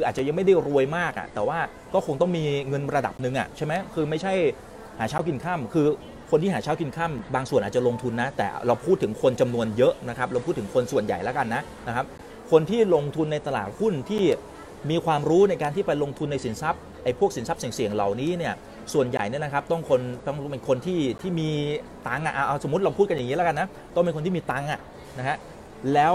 [0.00, 1.58] คืออาจจะยังไม่ได้รวยมากอะ่ะแต่ว่า
[1.94, 4.32] ก็คงต้องมีเงินระดับหนึ่งอะ่ะใช่ไหมคือไม่ใช่
[4.98, 5.86] หาเช้ากินข้ามคือ
[6.30, 12.06] คนที่หาเช้ากินข้ามบางส่วนอาจจะลงทุนนะ แต่เราพูดถึงคนจำนวนเยอะนะครับ เราพูดถึงคนส่วนใหญ่แล้วกันนะนะครับ
[12.50, 14.24] คนที่ลงทุนในตลาดหุ้นที่
[14.90, 18.54] มีความรู้ในการที่ไปลงทุนในสินทรัพย์ไอ้พวกสินทรัพย์เสี่ยงๆเหล่านี้เนี่ย
[18.94, 21.50] ส่วนใหญ่เนี่ยนะครับต้องคนต้องเป็นคนที่ที่มี
[22.06, 24.80] ตังค์อะเอาสมมติเราพูดกันอย่างนี้แล้วกันนะต้องเป็นคนที่มีตังค์อะ
[25.18, 25.36] นะฮะ
[25.94, 26.14] แล้ว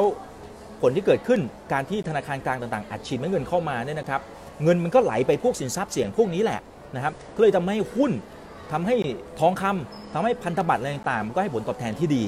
[0.82, 1.39] ผลที่เกิดขึ้น
[1.74, 4.22] การที่ธนาคารกลางต่างๆ อัดฉีดเงินเข้ามาเนี่ยนะครับ
[4.63, 6.60] เงินมันก็ไหลไปพวกสินทรัพย์เสี่ยงพวกนี้แหละ
[6.96, 8.12] นะครับก็เลยทำให้หุ้น
[8.72, 8.96] ทำให้
[9.39, 12.25] ทองคำทำให้พันธบัตรอะไรต่างๆมันก็ให้ผลตอบแทนที่ดี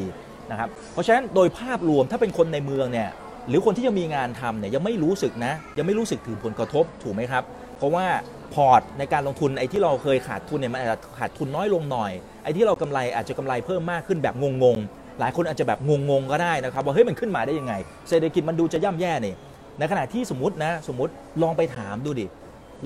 [0.51, 3.09] นะครับเพราะฉะนั้นโดยภาพรวมถ้าเป็นคนในเมืองเนี่ย
[3.49, 7.43] หรือคนที่ยังมีงานทำเนี่ยยังไม่รู้สึกนะยังไม่รู้สึกถึงผลกระทบถูกไหมครับ
[7.77, 8.05] เพราะว่า
[8.53, 12.11] พอร์ตในการลงทุนไอ้ที่เราเคยขาดทุนเนี่ยมันอาจจะขาดทุนน้อยลงหน่อย
[12.43, 14.79] ไอ้ที่เรากำไรอาจจะกำไรเพิ่มมากขึ้นแบบงง
[15.19, 17.73] หลายคนอาจจะแบบงงๆก็ได้นะครับว่าเฮ้ยมันขึ้นมาได้ยังไง
[18.09, 19.35] เศรษฐกิจมันดูจะย่ำแย่นี่
[19.79, 22.27] ในขณะที่สมมตินะสมมติลองไปถามดูดิ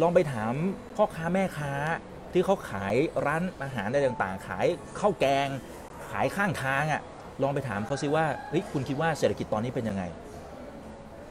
[0.01, 0.53] ลองไปถาม
[0.95, 1.73] พ่อค้าแม่ค้า
[2.33, 2.95] ที่เขาขาย
[3.25, 4.65] ร้านอาหารอะไรต่างๆ ขาย
[5.00, 5.47] ข้าวแกง
[6.09, 7.01] ขายข้างทางอะ่ะ
[7.41, 10.03] ลองไปถามเขาซิว่าเฮ้ยคุณคิดว่าเศรษฐกิจตอนนี้เป็นยังไง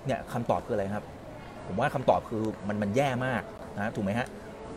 [0.06, 1.04] เนี่ยคำตอบคืออะไรครับ
[1.66, 3.42] ผมว่าคำตอบคือมันมันแย่มาก
[3.78, 4.26] นะถูกไหมฮะ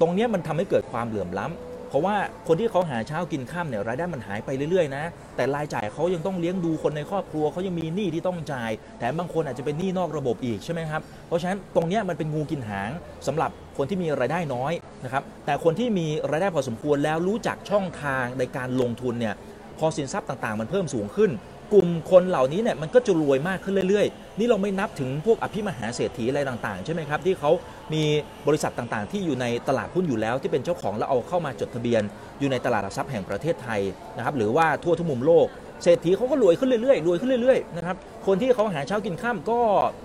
[0.02, 5.04] ตรงเนี้ยมันทำให้เกิดความเหลื่อมล้ำ เพราะว่าคนที่เขาหาเช้ากินข้ามเนี่ยรายได้มันหายไปเรื่อยๆนะ
[5.36, 12.90] แต่รายจ่ายเขายังต้องเลี้ยงดูคนในครอบครัวเขายังมีหนี้ที่ต้องจ่ายแถมบางคนอาจจะเป็นหนี้นอกระบบอีกใช่ไหมครับเพราะฉะนั้นตรงนี้มันเป็นงูกินหาง
[13.28, 14.74] สำหรับคนที่มีรายได้น้อย
[15.04, 19.36] นะครับแต่คนที่มีรายได้พอสมควรแล้วรู้จักช่องทางในการลงทุนเนี่ย
[19.80, 21.32] พอสินทรัพย์ต่างๆ มันเพิ่มสูงขึ้น
[21.74, 27.52] กลุ่มคนเหล่านี้เนี่ยมันก็จะรวยมากขึ้นเรื่อยๆ นี่เราไม่นับถึงพวกอภิมหาเศรษฐีอะไรต่างๆ ใช่ไหมครับ ที่เขา
[27.94, 28.04] มี
[28.48, 32.02] บริษัทต่างๆ ที่อยู่ในตลาดหุ้นอยู่แล้ว ที่เป็นเจ้าของแล้วเอาเข้ามาจดทะเบียน
[32.40, 33.82] อยู่ในตลาดหลักทรัพย์แห่งประเทศไทย
[34.18, 35.48] นะครับหรือว่าทั่วทุกมุมโลก
[35.84, 37.96] เศรษฐีเขาก็รวยขึ้นเรื่อยๆรวยขึ้นเรื่อยๆนะครับ
[38.28, 39.60] คนที่เขาหาเช้ากินข้ามก็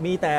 [0.04, 0.34] มีแต่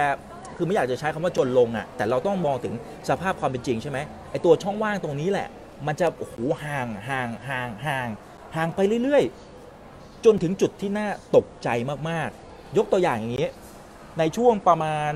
[0.58, 2.74] คือไม่อยากจะใช้คำว่าจนลงอะแต่เราต้องมองถึง
[3.10, 4.00] สภาพความเป็นจริงใช่ไหม
[4.32, 5.48] ไอตัวช่องว่างตรงนี้แหละ
[5.88, 8.08] มันจะโอ้โหห่างห่างห่างห่าง
[8.56, 9.48] ห่างไปเรื่อยๆ
[10.25, 11.69] จนถึงจุดที่น่าตกใจ
[12.10, 13.49] มากๆ ยกตัวอย่างอย่างนี้
[14.19, 15.12] ในช่วงประมาณ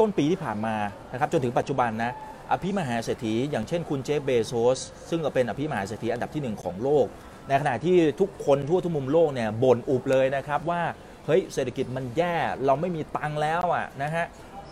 [0.00, 0.76] ต้นปีที่ผ่านมา
[1.12, 2.12] นะครับจนถึงปัจจุบันนะ
[2.52, 4.78] อภิมหาเศรษฐีอย่างเช่นคุณเจฟเบโซส
[5.10, 7.06] ซึ่งก็เป็นอภิมหาเศรษฐีอันดับที่หนึ่งของโลก
[7.48, 10.82] ในขณะที่ทุกคนทั่วทุกมุมโลกเนี่ยบ่นอุบเลยนะครับว่า
[11.26, 14.26] เฮ้ยเศรษฐกิจมันแย่เราไม่มีตังค์แล้วอะนะฮะ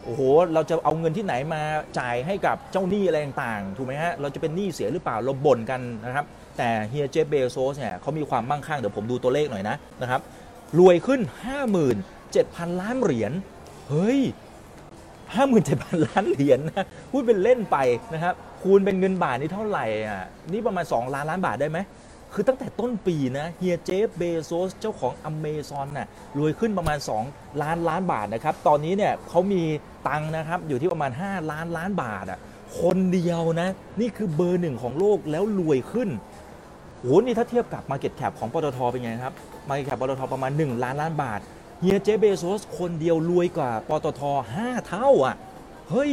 [0.05, 0.21] โอ้โห
[0.55, 1.63] เราจะเอาเงินที่ไหนมา
[1.99, 6.25] จ่ายให้กับเจ้าหนี้อะไรต่างๆถูกไหมฮะเราจะเป็นหนี้เสียหรือเปล่าเราบ่นกันนะครับ
[6.59, 10.21] แต่เฮียเจฟเบโซสเนี่ยเขามีความมั่งคั่งเดี๋ยวผมดูตัวเลขหน่อยนะนะครับ
[10.79, 11.21] รวยขึ้น
[12.01, 13.33] 57,000 ล้านเหรียญ
[13.89, 14.21] เฮ้ย
[15.39, 17.77] 57,000 ล้านเหรียญนะพูดเป็นเล่นไป
[18.15, 21.79] นะครับคูณเป็นเงินบาทนี่เท่าไหร่อะนี่ประมาณ 2 ล้านล้านบาทได้ไหม
[22.33, 29.63] คือตั้งแต่ต้นปีนะเฮียเจฟเบโซสเจ้าของอเมซอนน่ะรวยขึ้นประมาณ 2 ล้านล้านบาทนะครับ ตอนนี้เนี่ยเขามี
[30.09, 32.39] ตังค์นะครับอยู่ที่ประมาณ 5 ล้านล้านบาทอะ
[32.81, 33.69] คนเดียวนะ
[34.01, 36.09] นี่คือเบอร์หนึ่งของโลกแล้วรวยขึ้น
[37.05, 39.35] โหนี่ถ้าเทียบกับ Market Cap ของปตทเป็นไงครับ
[39.69, 41.41] Market Cap ปตทประมาณ 1 ล้านล้านบาท
[41.81, 44.23] เฮียเจเบโซสคนเดียวรวยกว่าปตท
[44.57, 45.37] 5 เท่าอะ
[45.91, 46.13] เฮ้ย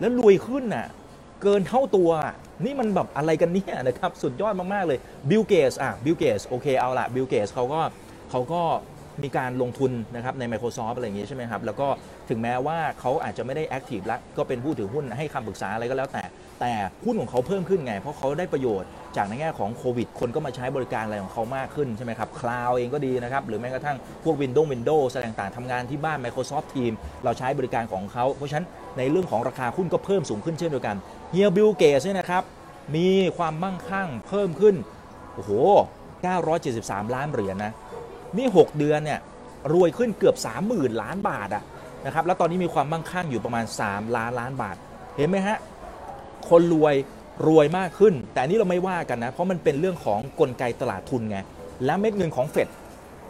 [0.00, 0.86] แล้วรวยขึ้นน่ะ
[1.42, 2.10] เกินเท่าตัว
[2.64, 4.98] นี่มันแบบอะไรกันเนี่ยนะครับ สุดยอดมาก ๆ เลย
[5.30, 7.80] บิลเกตส์อะบิลเกตส์โอเคเอาละบิลเกตส์เขาก็
[8.30, 8.62] เขาก็
[9.22, 11.88] มีการลงทุนนะครับใน Microsoft อะไรอย่างงี้ใช่ไหมครับ แล้วก็
[12.28, 16.23] ถึงแม้ว่าเขาอาจจะไม่ได้ active แล้วก็เป็นผู้ถือหุ้นให้คำปรึกษาอะไรก็แล้วแต่
[16.60, 26.92] แต่หุ้นของเขาเพิ่มขึ้นไง เพราะเขาได้ประโยชน์จากในแง่ของโควิด คนก็มาใช้บริการอะไรของเขามากขึ้นใช่ไหมครับ cloud เองก็ดีนะครับ หรือแม้กระทั่งพวก Windows Windows อะไรต่างๆทำงานที่บ้าน Microsoft Team
[27.24, 28.66] เราใช้บริการของเขา เพราะฉะนั้น
[28.98, 30.96] ในเรื่องของราคาหุ้นก็เพิ่มสูงขึ้นเช่นเดียวกัน
[31.30, 32.42] เฮียบิลเกตส์เนี่ยนะครับ
[32.96, 34.74] มีความมั่งคั่งเพิ่มขึ้น
[35.34, 35.50] โอ้โห
[36.34, 37.72] 973 ล้านเหรียญนะ
[38.38, 39.20] นี่ 6 เดือนเนี่ย
[39.72, 40.36] รวยขึ้นเกือบ
[40.68, 41.62] 30,000 ล้านบาทอะ
[42.06, 44.76] นะครับแล้วตอนนี้มีความมั่งคั่งอยู่ประมาณ 3 ล้านล้านบาท
[45.16, 45.58] เห็นไหมฮะ
[46.48, 46.94] คนรวย
[47.48, 51.38] รวยมากขึ้น แต่อันนี้เราไม่ว่ากันนะ เพราะมันเป็นเรื่องของกลไกตลาดทุนไง
[51.84, 52.68] และเม็ดเงินของเฟด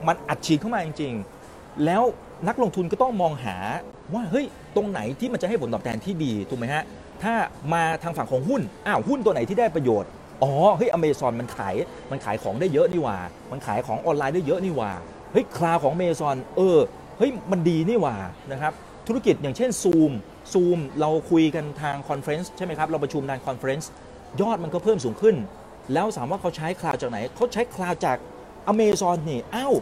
[0.07, 1.13] มันอัดฉีดเข้ามาจริง
[1.49, 2.03] ๆ แล้ว
[2.49, 3.57] นักลงทุนก็ต้องมองหา
[4.15, 4.47] ว่าเฮ้ย
[4.77, 6.83] ตรงไหนที่มันจะให้ผลตอบแทนที่ดีถูกไหมฮะ
[7.23, 7.35] ถ้า
[7.73, 10.11] มาทางฝั่งของหุ้นอ้าวหุ้นตัวไหนที่ได้ประโยชน์
[10.43, 11.75] อ๋อเฮ้ยอเมซอนมันขาย
[12.11, 13.19] มันขายของได้เยอะนี่ว่า
[13.51, 14.91] มันขายของออนไลน์ได้เยอะนี่ว่า
[15.33, 16.79] เฮ้ย cloud ของอเมซอนเออ
[17.19, 18.17] เฮ้ยมันดีนี่ว่า
[18.53, 18.73] นะครับ
[19.07, 20.13] ธุรกิจอย่างเช่น Zoom
[20.53, 23.91] Zoom เราคุยกันทาง conference ใช่ไหมครับ เราประชุมทาง conference
[24.41, 25.37] ยอดมันก็เพิ่มสูงขึ้น
[25.93, 28.17] แล้วถามว่าเขาใช้ cloud จากไหน เขาใช้ cloud จาก
[28.69, 29.75] อเมซอนนี่อ้าว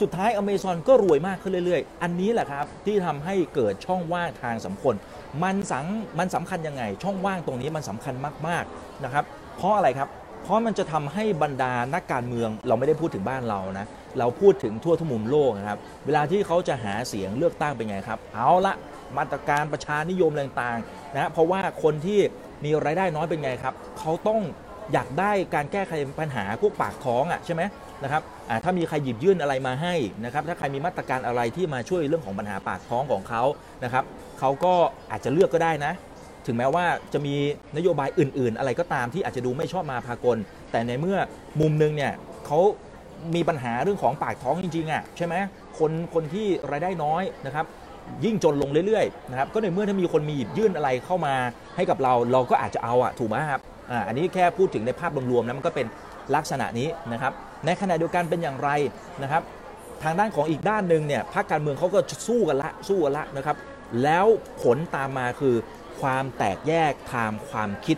[0.00, 4.94] สุดท้ายอเมซอนก็รวยมากขึ้นเรื่อยๆ อันนี้แหละครับ ที่ทำให้เกิดช่องว่างทางสังคม
[5.42, 5.86] มันสัง
[6.18, 8.14] มันสำคัญยังไง ช่องว่างตรงนี้มันสำคัญ
[8.48, 9.24] มากๆนะครับ
[9.56, 10.08] เพราะอะไรครับ
[10.42, 13.86] เพราะมันจะทำให้บรรดานักการเมืองเราไม่ได้พูดถึงบ้านเรานะ
[14.18, 18.74] เราพูดถึงทั่วทุกมุมโลกนะครับ เวลาที่เขาจะหาเสียงเลือกตั้งเป็นไงครับ เอาละ
[19.16, 22.20] มาตรการประชานิยมต่างๆนะเพราะว่าคนที่
[22.64, 24.40] มีรายได้น้อยเป็นไงครับเขาต้อง
[24.92, 27.62] อยากได้การแก้ไขปัญหาพวกปากท้องอะใช่ไหม
[28.02, 28.22] นะครับ
[28.64, 33.42] ถ้ามีใครหยิบยื่นอะไรมาให้นะครับถ้าใครมีมาตรการอะไรที่มาช่วยเรื่องของปัญหาปากท้องของเขา
[33.84, 34.04] นะครับ
[34.38, 34.74] เขาก็
[35.10, 35.92] อาจจะเลือกก็ได้นะ
[36.46, 37.34] ถึงแม้ว่าจะมี
[37.76, 40.38] นโยบายอื่น ๆ อะไรก็ตามที่อาจจะดูไม่ชอบมาพากล
[40.72, 41.18] แต่ในเมื่อ
[41.60, 42.12] มุมหนึงเนี่ย
[42.46, 42.60] เขา
[43.34, 45.34] มีปัญหาเรื่องของปากท้องจริงๆอะใช่ไหม
[45.78, 47.66] คนคนที่รายได้น้อยนะครับ
[48.24, 51.34] ยิ่งจนลงเรื่อยๆนะครับก็ในเมื่อถ้ามีคนมีหยิบยื่นอะไรเข้ามา
[51.76, 55.86] ให้กับเราเราก็อาจจะเอาอะถูกไหมครับอ่าอันนี้แค่พูดถึงในภาพรวมๆนะมันก็เป็น
[56.34, 57.32] ลักษณะนี้นะครับ
[57.66, 58.70] ในขณะเดียวกันเป็นอย่างไร
[59.22, 59.42] นะครับ
[60.02, 61.98] ทางด้านของอีกด้านหนึ่งเนี่ยพรรคการเมืองเขาก็
[62.28, 63.56] สู้กันละสู้กันละนะครับ
[64.02, 64.26] แล้ว
[64.62, 65.54] ผลตามมาคือ
[66.00, 67.96] ความแตกแยกทางความคิด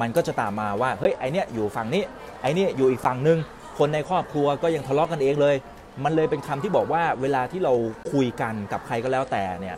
[0.00, 2.02] มันก็จะตามมาว่าเฮ้ยไอเนี้ยอยู่ฝั่งนี้
[2.42, 3.38] ไอเนี้ยอยู่อีกฝั่งหนึ่ง
[3.78, 5.56] คนในครอบครัวก็ยังทะเลาะกันเองเลย
[6.04, 7.72] มันเลยเป็นคำที่บอกว่าเวลาที่เรา
[8.12, 9.76] คุยกันกับใครก็แล้วแต่เนี่ย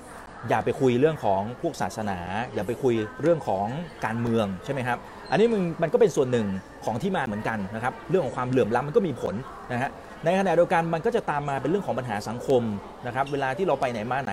[0.49, 2.19] อย่าไปคุยเรื่องของพวกศาสนา
[2.55, 3.67] อย่าไปคุยเรื่องของ
[4.05, 4.99] การเมืองใช่ไหมครับ
[5.31, 6.47] อันนี้มันมันก็เป็นส่วนหนึ่ง
[6.85, 9.35] ของที่มาเหมือนกันนะครับเรื่องของความเหลื่อมล้ำมันก็มีผล
[9.73, 9.91] นะฮะ
[10.25, 12.63] ในขณะเดียวกันมันก็จะตามมาเป็นเรื่องของปัญหาสังคม
[13.07, 14.33] นะครับเวลาที่เราไปไหนมาไหน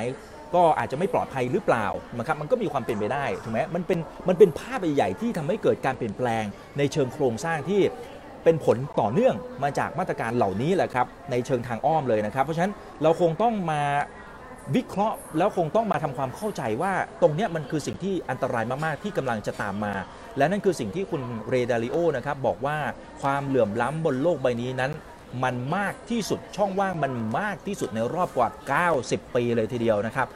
[0.56, 1.86] ก็อาจจะไม่ปลอดภัยหรือเปล่า
[2.18, 6.44] นะครับมันก็มีความเป็นไปได้ถูกไหมมันเป็นมันเป็นภาพใหญ่ๆที่ทำให้เกิดการเปลี่ยนแปลง
[6.78, 7.82] ในเชิงโครงสร้างที่
[8.46, 13.82] เป็นผลต่อเนื่องมาจากมาตรการเหล่านี้แหละครับในเชิงทางอ้อมเลยนะครับ เพราะฉะนั้นเราคงต้องมา
[14.76, 19.94] วิเคราะห์แล้วคงต้องมาทำความเข้าใจว่าตรงนี้มันคือสิ่งที่อันตรายมากๆที่กำลังจะตามมา
[20.38, 22.78] และนั่นคือสิ่งที่คุณเรดาริโอนะครับบอกว่า
[23.22, 24.92] ความเหลื่อมล้ำบนโลกใบนี้นั้น
[25.44, 28.50] มันมากที่สุดช่องว่างมันมากที่สุดในรอบกว่า
[28.92, 30.28] 90 ปีเลยทีเดียวนะครับ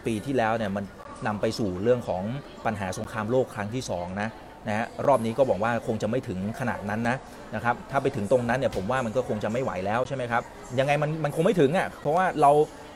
[0.00, 0.84] 90 ปีที่แล้วเนี่ยมัน
[1.26, 2.22] นำไปสู่เรื่องของ
[2.64, 4.28] ปัญหาสงครามโลกครั้งที่2นะ
[4.68, 7.16] นะฮะรอบนี้ก็บอกว่าคงจะไม่ถึงขนาดนั้นนะ
[7.54, 10.42] นะครับถ้าไปถึงตรงนั้นเนี่ยผมว่ามันก็คงจะไม่ไหวแล้วใช่ไหมครับ
[10.78, 12.50] ยังไงมันมันคงไม่ถึงอะเพราะว่าเรา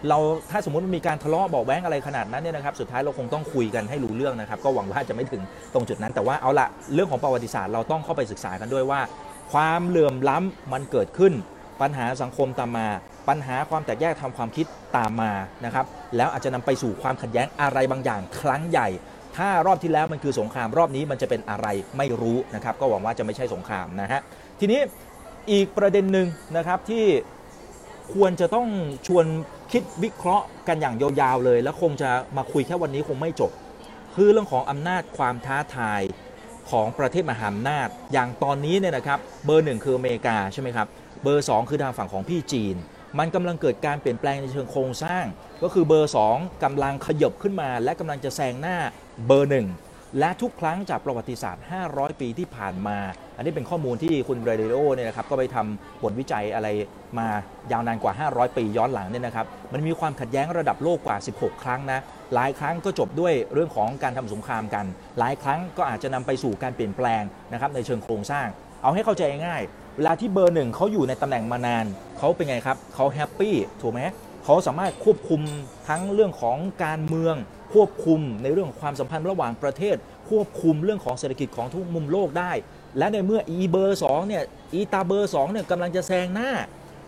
[0.08, 0.18] เรา
[0.50, 5.42] ถ้าสมมติมันมีการทะเลาะเบาะแว้งอะไรขนาดนั้นเนี่ยนะครับสุดท้ายเราคงต้องคุยกันให้รู้เรื่องนะครับก็หวังว่าจะไม่ถึง
[5.74, 9.00] ตรงจุดนั้น แต่ว่าเอาละเรื่องของประวัติศาสตร์เราต้องเข้าไปศึกษากันด้วยว่า
[9.52, 11.32] ความเหลื่อมล้ำมันเกิดขึ้น
[11.80, 12.88] ปัญหาสังคมตามมา
[13.28, 15.32] ปัญหาความแตกแยกทางความคิดตามมา
[15.64, 18.88] นะครับแล้วอาจจะนำไปสู่ความขัดแย้งอะไรบางอย่าง ครั้งใหญ่
[19.36, 21.66] ถ้ารอบที่แล้วมันคือสงครามรอบนี้มันจะเป็นอะไร
[21.96, 24.20] ไม่รู้นะครับ ก็หวังว่าจะไม่ใช่สงครามนะฮะ
[24.60, 24.80] ทีนี้
[25.52, 27.04] อีกประเด็นหนึ่งนะครับที่
[28.14, 28.68] ควรจะต้อง
[29.06, 29.26] ชวน
[29.72, 33.50] คิดวิเคราะห์กันอย่างยาวๆเลย แล้วคงจะมาคุยแค่วันนี้คงไม่จบ
[34.14, 36.02] คือเรื่องของอำนาจความท้าทาย
[36.70, 40.86] ของประเทศมหาอำนาจ อย่างตอนนี้เนี่ยนะครับเบอร์หนึ่งคืออเมริกาใช่ไหมครับ
[41.22, 42.76] เบอร์ 2 คือทางฝั่งของพี่จีน
[43.18, 45.24] มันกำลังเกิดการเปลี่ยนแปลงในเชิงโครงสร้าง
[45.62, 48.76] ก็คือเบอร์ 2กำลังขยบขึ้นมา และกำลังจะแซงหน้า
[49.26, 49.50] เบอร์
[49.82, 52.98] 1 และทุกครั้งจากประวัติศาสตร์ 500 ปีที่ผ่านมา
[53.36, 56.68] อันนี้เป็นข้อมูลที่คุณเรเดโอเนี่ยนะครับก็ไปทำบทวิจัยอะไร
[57.18, 57.26] มา
[57.72, 62.00] ยาวนานกว่า 500 ปีย้อนหลังเนี่ยนะครับมันมีความขัดแย้งระดับโลกกว่า 16 ครั้งนะ
[62.34, 64.86] หลายครั้งก็จบด้วยเรื่องของการทำสงครามกัน
[65.18, 68.46] หลายครั้งก็อาจจะนำไปสู่การเปลี่ยนแปลงนะครับในเชิงโครงสร้าง
[68.82, 69.62] เอาให้เข้าใจง่าย
[69.96, 71.86] เวลาที่เบอร์หนึ่งเขาอยู่ในตำแหน่งมานาน
[72.18, 74.00] เขาเป็นไงครับเขาแฮปปี้ถูกไหม
[74.44, 75.40] เขาสามารถควบคุม
[75.88, 77.34] ทั้งเรื่องของการเมือง
[77.74, 79.96] ควบคุมในเรื่องของความสัมพันธ์ระหว่างประเทศ
[80.30, 82.52] ควบคุมเรื่องของเศรษฐกิจของทุกมุมโลกได้
[82.98, 84.42] และในเมื่ออีเบอร์2เนี่ย
[84.74, 86.50] อีตาเบอร์2เนี่ยกำลังจะแซงหน้า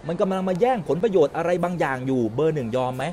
[0.09, 3.05] มันกำลังมาแย่งผลประโยชน์อะไรบางอย่างอยู่เบอร์หนึ่งยอมไหม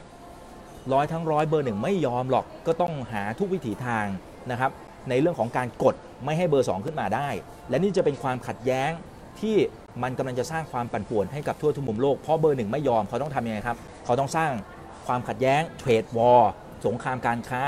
[0.93, 4.05] ร้อยทั้งร้อยเบอร์หนึ่งไม่ยอมหรอกก็ต้องหาทุกวิถีทาง
[4.51, 4.71] นะครับ
[5.09, 7.29] ในเรื่องของการกดไม่ให้เบอร์ 2 ขึ้นมาได้
[7.69, 8.91] และนี่จะเป็นความขัดแย้ง
[9.41, 9.55] ที่
[10.03, 14.51] มันกำลังจะสร้างความปั่นป่วนให้กับทั่วทุกมุมโลก เพราะเบอร์หนึ่งไม่ยอมเขาต้องทำยังไงครับ เขาต้องสร้าง
[15.07, 16.51] ความขัดแย้ง trade war
[16.85, 17.61] สงครามการค้า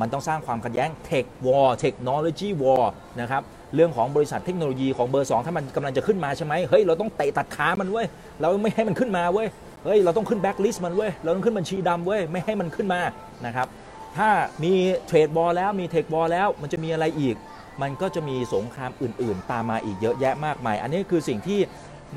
[0.00, 3.42] มันต้องสร้างความขัดแย้ง tech war technology war นะครับ
[3.74, 8.06] เรื่องของบริษัทเทคโนโลยีของเบอร์ 2 ถ้ามันกำลังจะขึ้นมาใช่ไหมเฮ้ยเราต้องเตะตัดขามันเว้ย
[8.40, 9.48] เราไม่ให้มันขึ้นมาเว้ย
[9.84, 13.00] เฮ้ยเราต้องขึ้นแบ็กลิสต์มันเว้ยเราต้องขึ้นบัญชีดำเว้ยไม่ให้มันขึ้นมา
[13.46, 13.66] นะครับ
[14.18, 14.28] ถ้า
[14.64, 14.72] มี
[15.06, 17.36] trade war แล้วมี tech war แล้วมันจะมีอะไรอีก
[17.82, 21.60] มันก็จะมีสงครามอื่น ๆ ตามมาอีกเยอะแยะมากมาย อันนี้คือสิ่งที่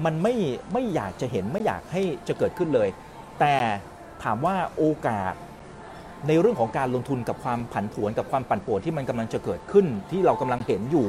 [0.06, 0.36] มันไม่
[0.74, 2.90] ไม่อยากจะเห็นไม่อยากให้จะเกิดขึ้นเลย
[3.40, 3.56] แต่
[4.24, 5.34] ถามว่าโอกาส
[6.28, 11.06] ในเรื่องของการลงทุนกับความผันผวนกับความปั่นป่วนที่มันกำลังจะเกิดขึ้น ที่เรากำลังเห็นอยู่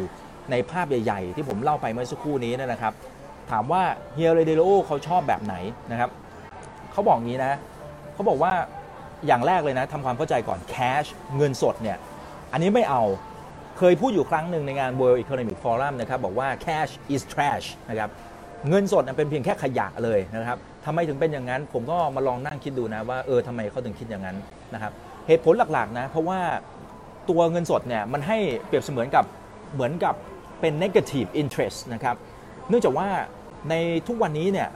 [0.51, 2.93] ในภาพใหญ่ ๆ ที่ผมเล่าไปเมื่อสักครู่นี้นยนะครับ
[3.51, 3.83] ถามว่า
[4.15, 5.55] เฮียเรเดโลเขาชอบแบบไหน
[5.91, 6.11] นะครับ
[6.93, 7.53] เขาบอกงี้นะ
[8.15, 8.53] เขาบอกว่า
[9.27, 11.05] อย่างแรกเลยนะทำความเข้าใจก่อนแคช
[11.37, 11.99] เงินสดเนี่ย
[12.53, 13.03] อันนี้ไม่เอา
[13.79, 18.11] เคยพูดอยู่ครั้งหนึ่งในงาน World Economic Forum นะครับบอกว่า cash is trash นะครับ
[18.69, 24.37] เงินสดเป็นเพียงแค่ขยะเลยนะครับทำไมถึงเป็นอย่างนั้น ผมก็มาลองนั่งคิดดูนะว่าเออทำไมเขาถึงคิดอย่างนั้น
[24.75, 24.93] นะครับ
[25.27, 26.41] เหตุผลหลักๆนะเพราะว่า
[27.31, 29.25] ตัวเงินสดเนี่ยมันให้เปรียบเสมือนกับ
[29.75, 30.15] เหมือนกับ
[30.61, 32.17] เป็น negative interest นะครับ
[32.69, 33.09] เนื่องจากว่า
[33.71, 33.75] ใน
[34.09, 34.69] ทุกวันนี้เนี่ย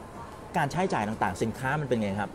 [0.56, 2.30] การใช้จ่ายต่างๆ สินค้ามันเป็นไงครับ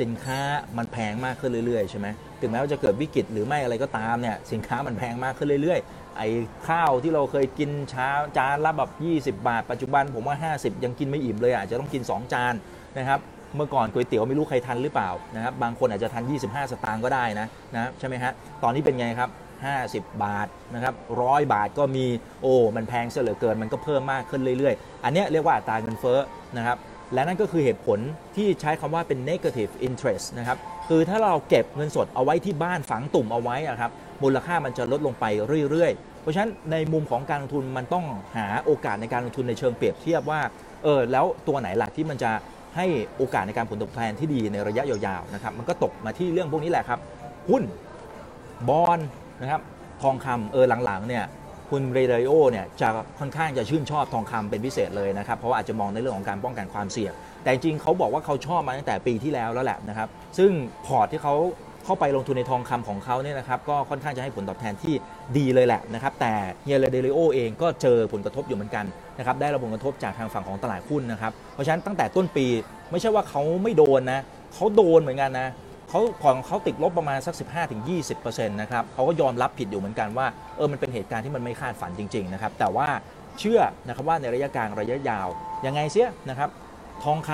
[0.00, 0.38] สินค้า
[0.76, 2.06] มันแพงมากขึ้นเรื่อยๆใช่ไหม
[2.40, 6.28] ถึงแม้ว่าจะเกิดวิกฤตหรือไม่อะไรก็ตามเนี่ยสินค้ามันแพงมากขึ้นเรื่อยๆ ไอ้
[6.68, 8.90] ข้าวที่เราเคยกินเช้าจานละแบบ
[9.38, 12.54] 20 บาท ปัจจุบันผมว่า 50 ยังกินไม่อิ่มเลยอาจจะต้องกิน 2 จาน
[12.98, 13.20] นะครับ
[13.56, 19.30] เมื่อก่อนก๋วยเตี๋ยวไม่รู้ใครทันหรือเปล่านะครับบางคนอาจจะทัน 25 สตางค์ก็ได้นะนะใช่ไหมฮะตอนนี้เป็นไงครับ
[19.74, 22.06] 50 บาทนะครับร้อยบาทก็มี
[22.42, 26.18] โอ้มันแพงเสียเหลือเกิน มันก็เพิ่มมากขึ้นเรื่อยๆ อันนี้เรียกว่าอัตราเงินเฟ้อ
[26.56, 26.76] นะครับ
[27.14, 27.98] และนั่นก็คือเหตุผล
[28.36, 33.90] ที่ใช้คำว่าเป็น negative interest นะครับ คือถ้าเราเก็บเงินสดเอาไว้ที่บ้านฝังตุ่มเอาไว้อะครับ
[34.22, 35.24] มูลค่ามันจะลดลงไป
[35.70, 38.04] เรื่อยๆ เพราะฉะนั้นในมุมของการลงทุนมันต้อง
[38.36, 40.40] หาโอกาสในการลงทุนในเชิงเปรียบเทียบว่า
[40.84, 42.30] เออ แล้วตัวไหนหลักที่มันจะ
[42.76, 47.00] ให้โอกาสในการผลตอบแทนที่ดีในระยะยาวๆ นะครับ มันก็ตกมาที่เรื่องพวกนี้แหละครับ
[47.50, 47.62] หุ้น
[48.68, 49.00] บอล
[49.40, 49.60] นะครับ
[50.02, 51.24] ทองคำเออหลังๆ เนี่ย
[51.70, 60.50] คุณเรเดโอเนี่ยจะค่อนข้างจะชื่นชอบทองคำเป็นพิเศษเลยนะครับ เพราะว่าอาจจะมองในเรื่องของการป้องกันความเสี่ยง แต่จริงเขาบอกว่าเขาชอบมาตั้งแต่ปีที่แล้วแล้วแหละนะครับ ซึ่ง
[60.86, 61.34] พอร์ตที่เขา
[61.84, 64.94] เข้าไปลงทุนในทองคำของเขาเนี่ยนะครับก็ค่อนข้างจะให้ผลตอบแทนที่
[65.36, 66.32] ดีเลยแหละนะครับ แต่
[66.64, 68.84] เฮียเรย์ดาลิโอเองก็เจอผลกระทบอยู่เหมือนกัน
[69.18, 72.46] นะครับได้รับผลกระทบจากทางฝั่งของตลาดหุ้นนะครับเพราะฉะนั้นตั้งแต่ต้นปี
[72.90, 74.20] ไม่ใช่ว่าเขาไม่โดนนะ
[74.54, 75.48] เขาโดนเหมือนกันนะ
[75.88, 77.34] เขาของเขาติดลบประมาณสัก
[77.94, 82.88] 15-20%นะครับเขาก็ยอมรับผิดอยู่เหมือนกันว่าเออมันเป็นเหตุการณ์ที่มันไม่คาดฝันจริงๆนะครับแต่ว่า
[83.38, 85.28] เชื่อนะครับว่าในระยะกลางระยะยาว
[85.66, 86.50] ยังไงเสียนะครับ
[87.04, 87.30] ทองค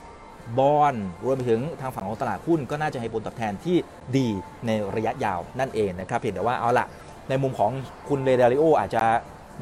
[0.00, 3.76] ำบอลรวมไปถึงทางฝั่งของตลาดหุ้นก็น่าจะให้ผลตอบแทนที่
[4.16, 4.28] ดี
[4.66, 6.86] ในระยะยาวนั่นเองนะครับเพียงแต่ว่าเอาละ
[7.28, 7.70] ในมุมของ
[8.08, 9.02] คุณเรย์ดาลิโออาจจะ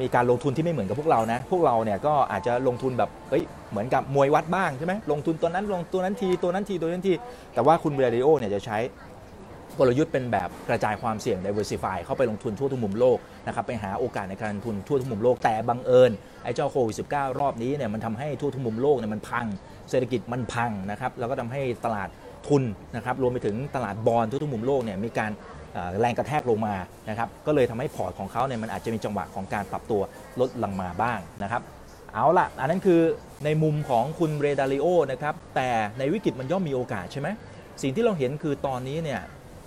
[0.01, 7.13] มีการลงทุนที่ไม่เหมือนกับพวกเรานะ พวกเราเนี่ยก็อาจจะลงทุนแบบเฮ้ยเหมือนกับมวยวัดบ้างใช่ไหมลงทุนตัวนั้นลงตัวนั้นทีตัวนั้นทีตัวนั้นที
[7.53, 8.77] แต่ว่าคุณเรย์ดาลิโอเนี่ยจะใช้
[9.79, 16.11] กลยุทธ์เป็นแบบกระจายความเสี่ยง diversify เข้าไปลงทุนทั่วทุกมุมโลกนะครับไปหาโอกาสในการลงทุนทั่วทุกมุมโลกแต่บังเอิญ
[16.43, 19.45] ไอ้เจ้าโควิด -19 รอบนี้เนี่ยมันทำให้ทั่วทุกมุมโลกเนี่ยมันพัง
[19.89, 22.09] เศรษฐกิจมันพังนะครับแล้วก็ทำให้ตลาด
[22.47, 22.63] ทุน
[22.95, 25.31] นะครับรวมไปถึงตลาดบอลทั่วทุกมุมโลกเนี่ยมีการ
[26.01, 26.75] แรงกระแทกลงมา
[27.09, 30.01] นะครับก็เลยทำให้พอร์ตของเขาเนี่ยมันอาจจะมีจังหวะของการปรับตัว
[30.39, 31.61] ลดลงมาบ้างนะครับ
[32.13, 33.01] เอาละอันนั้นคือ
[33.45, 37.27] ในมุมของคุณเรดาริโอนะครับแต่ในวิกฤตมันย่อมมีโอกาสใช่ไหม
[37.81, 39.21] สิ่งที่เราเห็นคือตอนนี้เนี่ย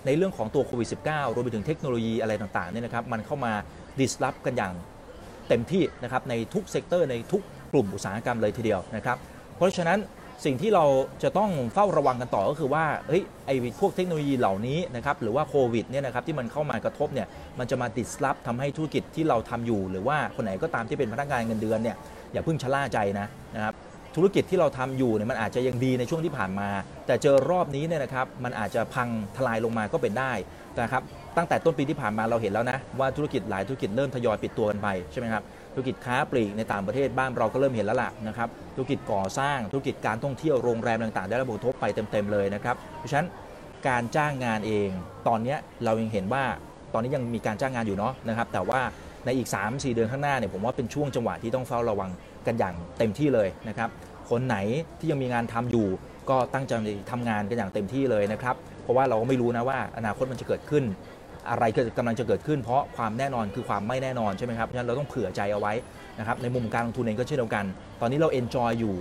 [0.06, 3.52] ในเรื่องของตัวโควิด -19 รวมไปถึงเทคโนโลยีอะไรต่างๆเนี่ยนะครับมันเข้ามา
[4.00, 4.72] disrupt กันอย่าง
[5.48, 9.16] เต็มที่นะครับในทุก sector ในทุกกลุ่มอุตสาหกรรมเลยทีเดียวนะครับ
[9.56, 9.98] เพราะฉะนั้น
[10.44, 10.84] สิ่งที่เรา
[11.22, 17.26] จะต้องเฝ้าระวังกันต่อก็คือว่าเฮ้ยไอพวกเทคโนโลยีเหล่านี้นะครับหรือว่าโควิดเนี่ยนะครับที่มันเข้ามากระทบเนี่ย
[17.58, 21.96] มันจะมา disrupt ทำให้ธุรกิจที่เราทำอยู่ หรือว่าคนไหนก็ตามที่เป็นพนักงานเงินเดือนเนี่ย
[22.32, 23.74] อย่าเพิ่งชะล่าใจนะนะครับ
[24.16, 26.68] ธุรกิจที่เราทำอยู่เนี่ยมันอาจจะยังดีในช่วงที่ผ่านมา
[27.06, 30.32] แต่เจอรอบนี้เนี่ยนะครับมันอาจจะพังทลายลงมาก็เป็นได้
[30.82, 31.02] นะครับ
[31.36, 35.42] ตั้งแต่ต้นปีที่ผ่านมาเราเห็นแล้วนะว่าธุรกิจหลายธุรกิจเริ่มทยอยปิดตัวกันไปใช่ไหมครับ
[35.74, 43.28] ธุรกิจค้าปลีกในต่างประเทศบ้านเราก็เริ่มเห็นแล้วล่ะนะครับธุรกิจก่อสร้างธุรกิจการท่องเที่ยวโรงแรมต่างๆ ได้รับผลกระทบไปเต็มๆเลยนะครับเพราะฉะนั้น
[43.88, 44.88] การจ้างงานเอง
[45.28, 46.44] ตอนนี้เรายังเห็นว่า
[46.92, 48.80] ตอนนี้ยังมีการจ้างงานอยู่เนาะนะครับ แต่ว่า
[49.24, 52.10] ในอีก 3-4 เดือนข้างหน้าเนี่ยผมว่าเป็นช่วงจังหวะที่ต้องเฝ้าระวัง
[52.46, 53.88] กันอย่างเต็มที่เลยนะครับ
[54.30, 54.56] คนไหน
[54.98, 55.86] ที่ยังมีงานทำอยู่
[56.30, 56.72] ก็ตั้งใจ
[57.10, 60.84] ทำงานกันอย่างเต็มที่เลยนะครับ เพราะว่าเราก็ไม่รู้นะว่าอนาคตมันจะเกิดขึ้น
[61.50, 61.64] อะไร
[61.98, 65.72] กำลังจะเกิดขึ้น เพราะความแน่นอนคือความไม่แน่นอนใช่ไหมครับเพราะฉะนั้นเราต้องเผื่อใจเอาไว้
[66.18, 67.64] นะครับในมุมการลงทุนเองก็เช่นเดียวกัน
[68.00, 68.94] ตอนนี้เราเอนจอยอยู่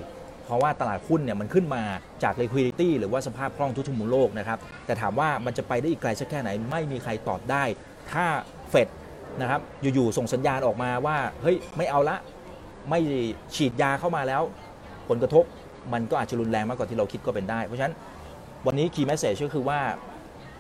[0.46, 1.84] เพราะว่าตลาดหุ้นเนี่ยมันขึ้นมา
[2.24, 7.64] จาก liquidity หรือว่าสภาพคล่องทุกๆมุมโลกนะครับแต่ถามว่ามันจะไปได้อีกไกลสักแค่ไหนไม่มีใครตอบได้
[8.12, 8.26] ถ้า
[8.70, 8.88] เฟด
[9.42, 12.18] นะครับอยู่ๆส่งสัญญาณออกมาว่าเฮ้ยไม่เอาละ
[12.90, 13.00] ไม่
[13.56, 14.42] ฉีดยาเข้ามาแล้ว
[15.10, 15.44] ผลกระทบ
[15.94, 17.94] มันก็อาจจะรุนแรงมากกว่าที่เราคิดก็เป็นได้ เพราะฉะนั้น
[18.68, 19.80] วันนี้ key message ก็คือว่า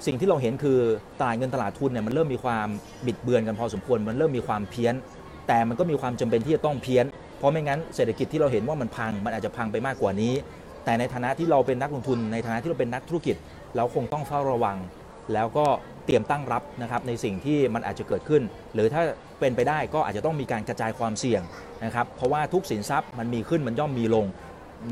[0.05, 0.79] สิ่งที่เราเห็นคือ
[1.19, 2.67] ตลาดเงินตลาดทุนเนี่ยมันเริ่มมีความ
[3.05, 4.93] บิดเบือนกันพอสมควร มันเริ่มมีความเพี้ยน
[5.47, 7.05] แต่มันก็มีความจำเป็นที่จะต้องเพี้ยน
[7.37, 10.33] เพราะไม่งั้นเศรษฐกิจที่เราเห็นว่ามันพัง มันอาจจะพังไปมากกว่านี้
[10.85, 13.35] แต่ในฐานะที่เราเป็นนักลงทุน ในฐานะที่เราเป็นนักธุรกิจ
[13.75, 14.77] เราคงต้องเฝ้าระวัง
[15.33, 15.65] แล้วก็
[16.05, 18.41] เตรียมตั้งรับนะครับในสิ่งที่มันอาจจะเกิดขึ้น
[18.73, 19.01] หรือถ้า
[19.39, 21.41] เป็นไปได้ก็อาจจะต้องมีการกระจายความเสี่ยง
[21.85, 24.25] นะครับ เพราะว่าทุกสินทรัพย์มันมีขึ้นมันย่อมมีลง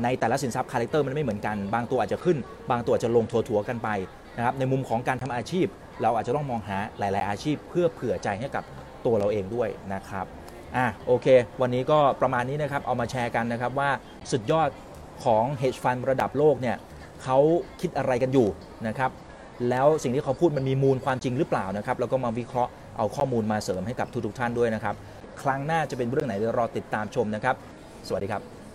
[0.04, 2.38] ในแต่ละสินทรัพย์ character มันไม่เหมือนกัน บางตัวอาจจะขึ้น
[2.70, 3.88] บางตัวอาจจะลงถัวๆกันไป
[4.36, 5.66] นะครับในมุมของการทำอาชีพ
[6.02, 8.64] เราอาจจะต้องมองหาหลาย ๆ อาชีพ เพื่อเผื่อใจให้กับ
[9.06, 10.26] ตัวเราเองด้วยนะครับ
[10.76, 11.26] อะโอเค
[11.60, 13.90] วันนี้ก็ประมาณนี้นะครับเอามาแชร์กันนะครับว่า
[14.30, 14.68] สุดยอด
[15.24, 16.76] ของ hedge fund ระดับโลกเนี่ย
[17.22, 17.38] เขา
[17.80, 18.48] คิดอะไรกันอยู่
[18.88, 19.10] นะครับ
[19.70, 24.94] แล้วสิ่งที่เขาพูดมันมีมูลความจริงหรือเปล่านะครับแล้วก็มาวิเคราะห์เอาข้อมูลมาเสริมให้กับทุกๆท่านด้วยนะครับ
[25.42, 27.56] ครั้งหน้าจะเป็นเรื่องไหนเดี๋ยวรอติดตามชมนะครับ
[28.08, 28.61] สวัสดีครับ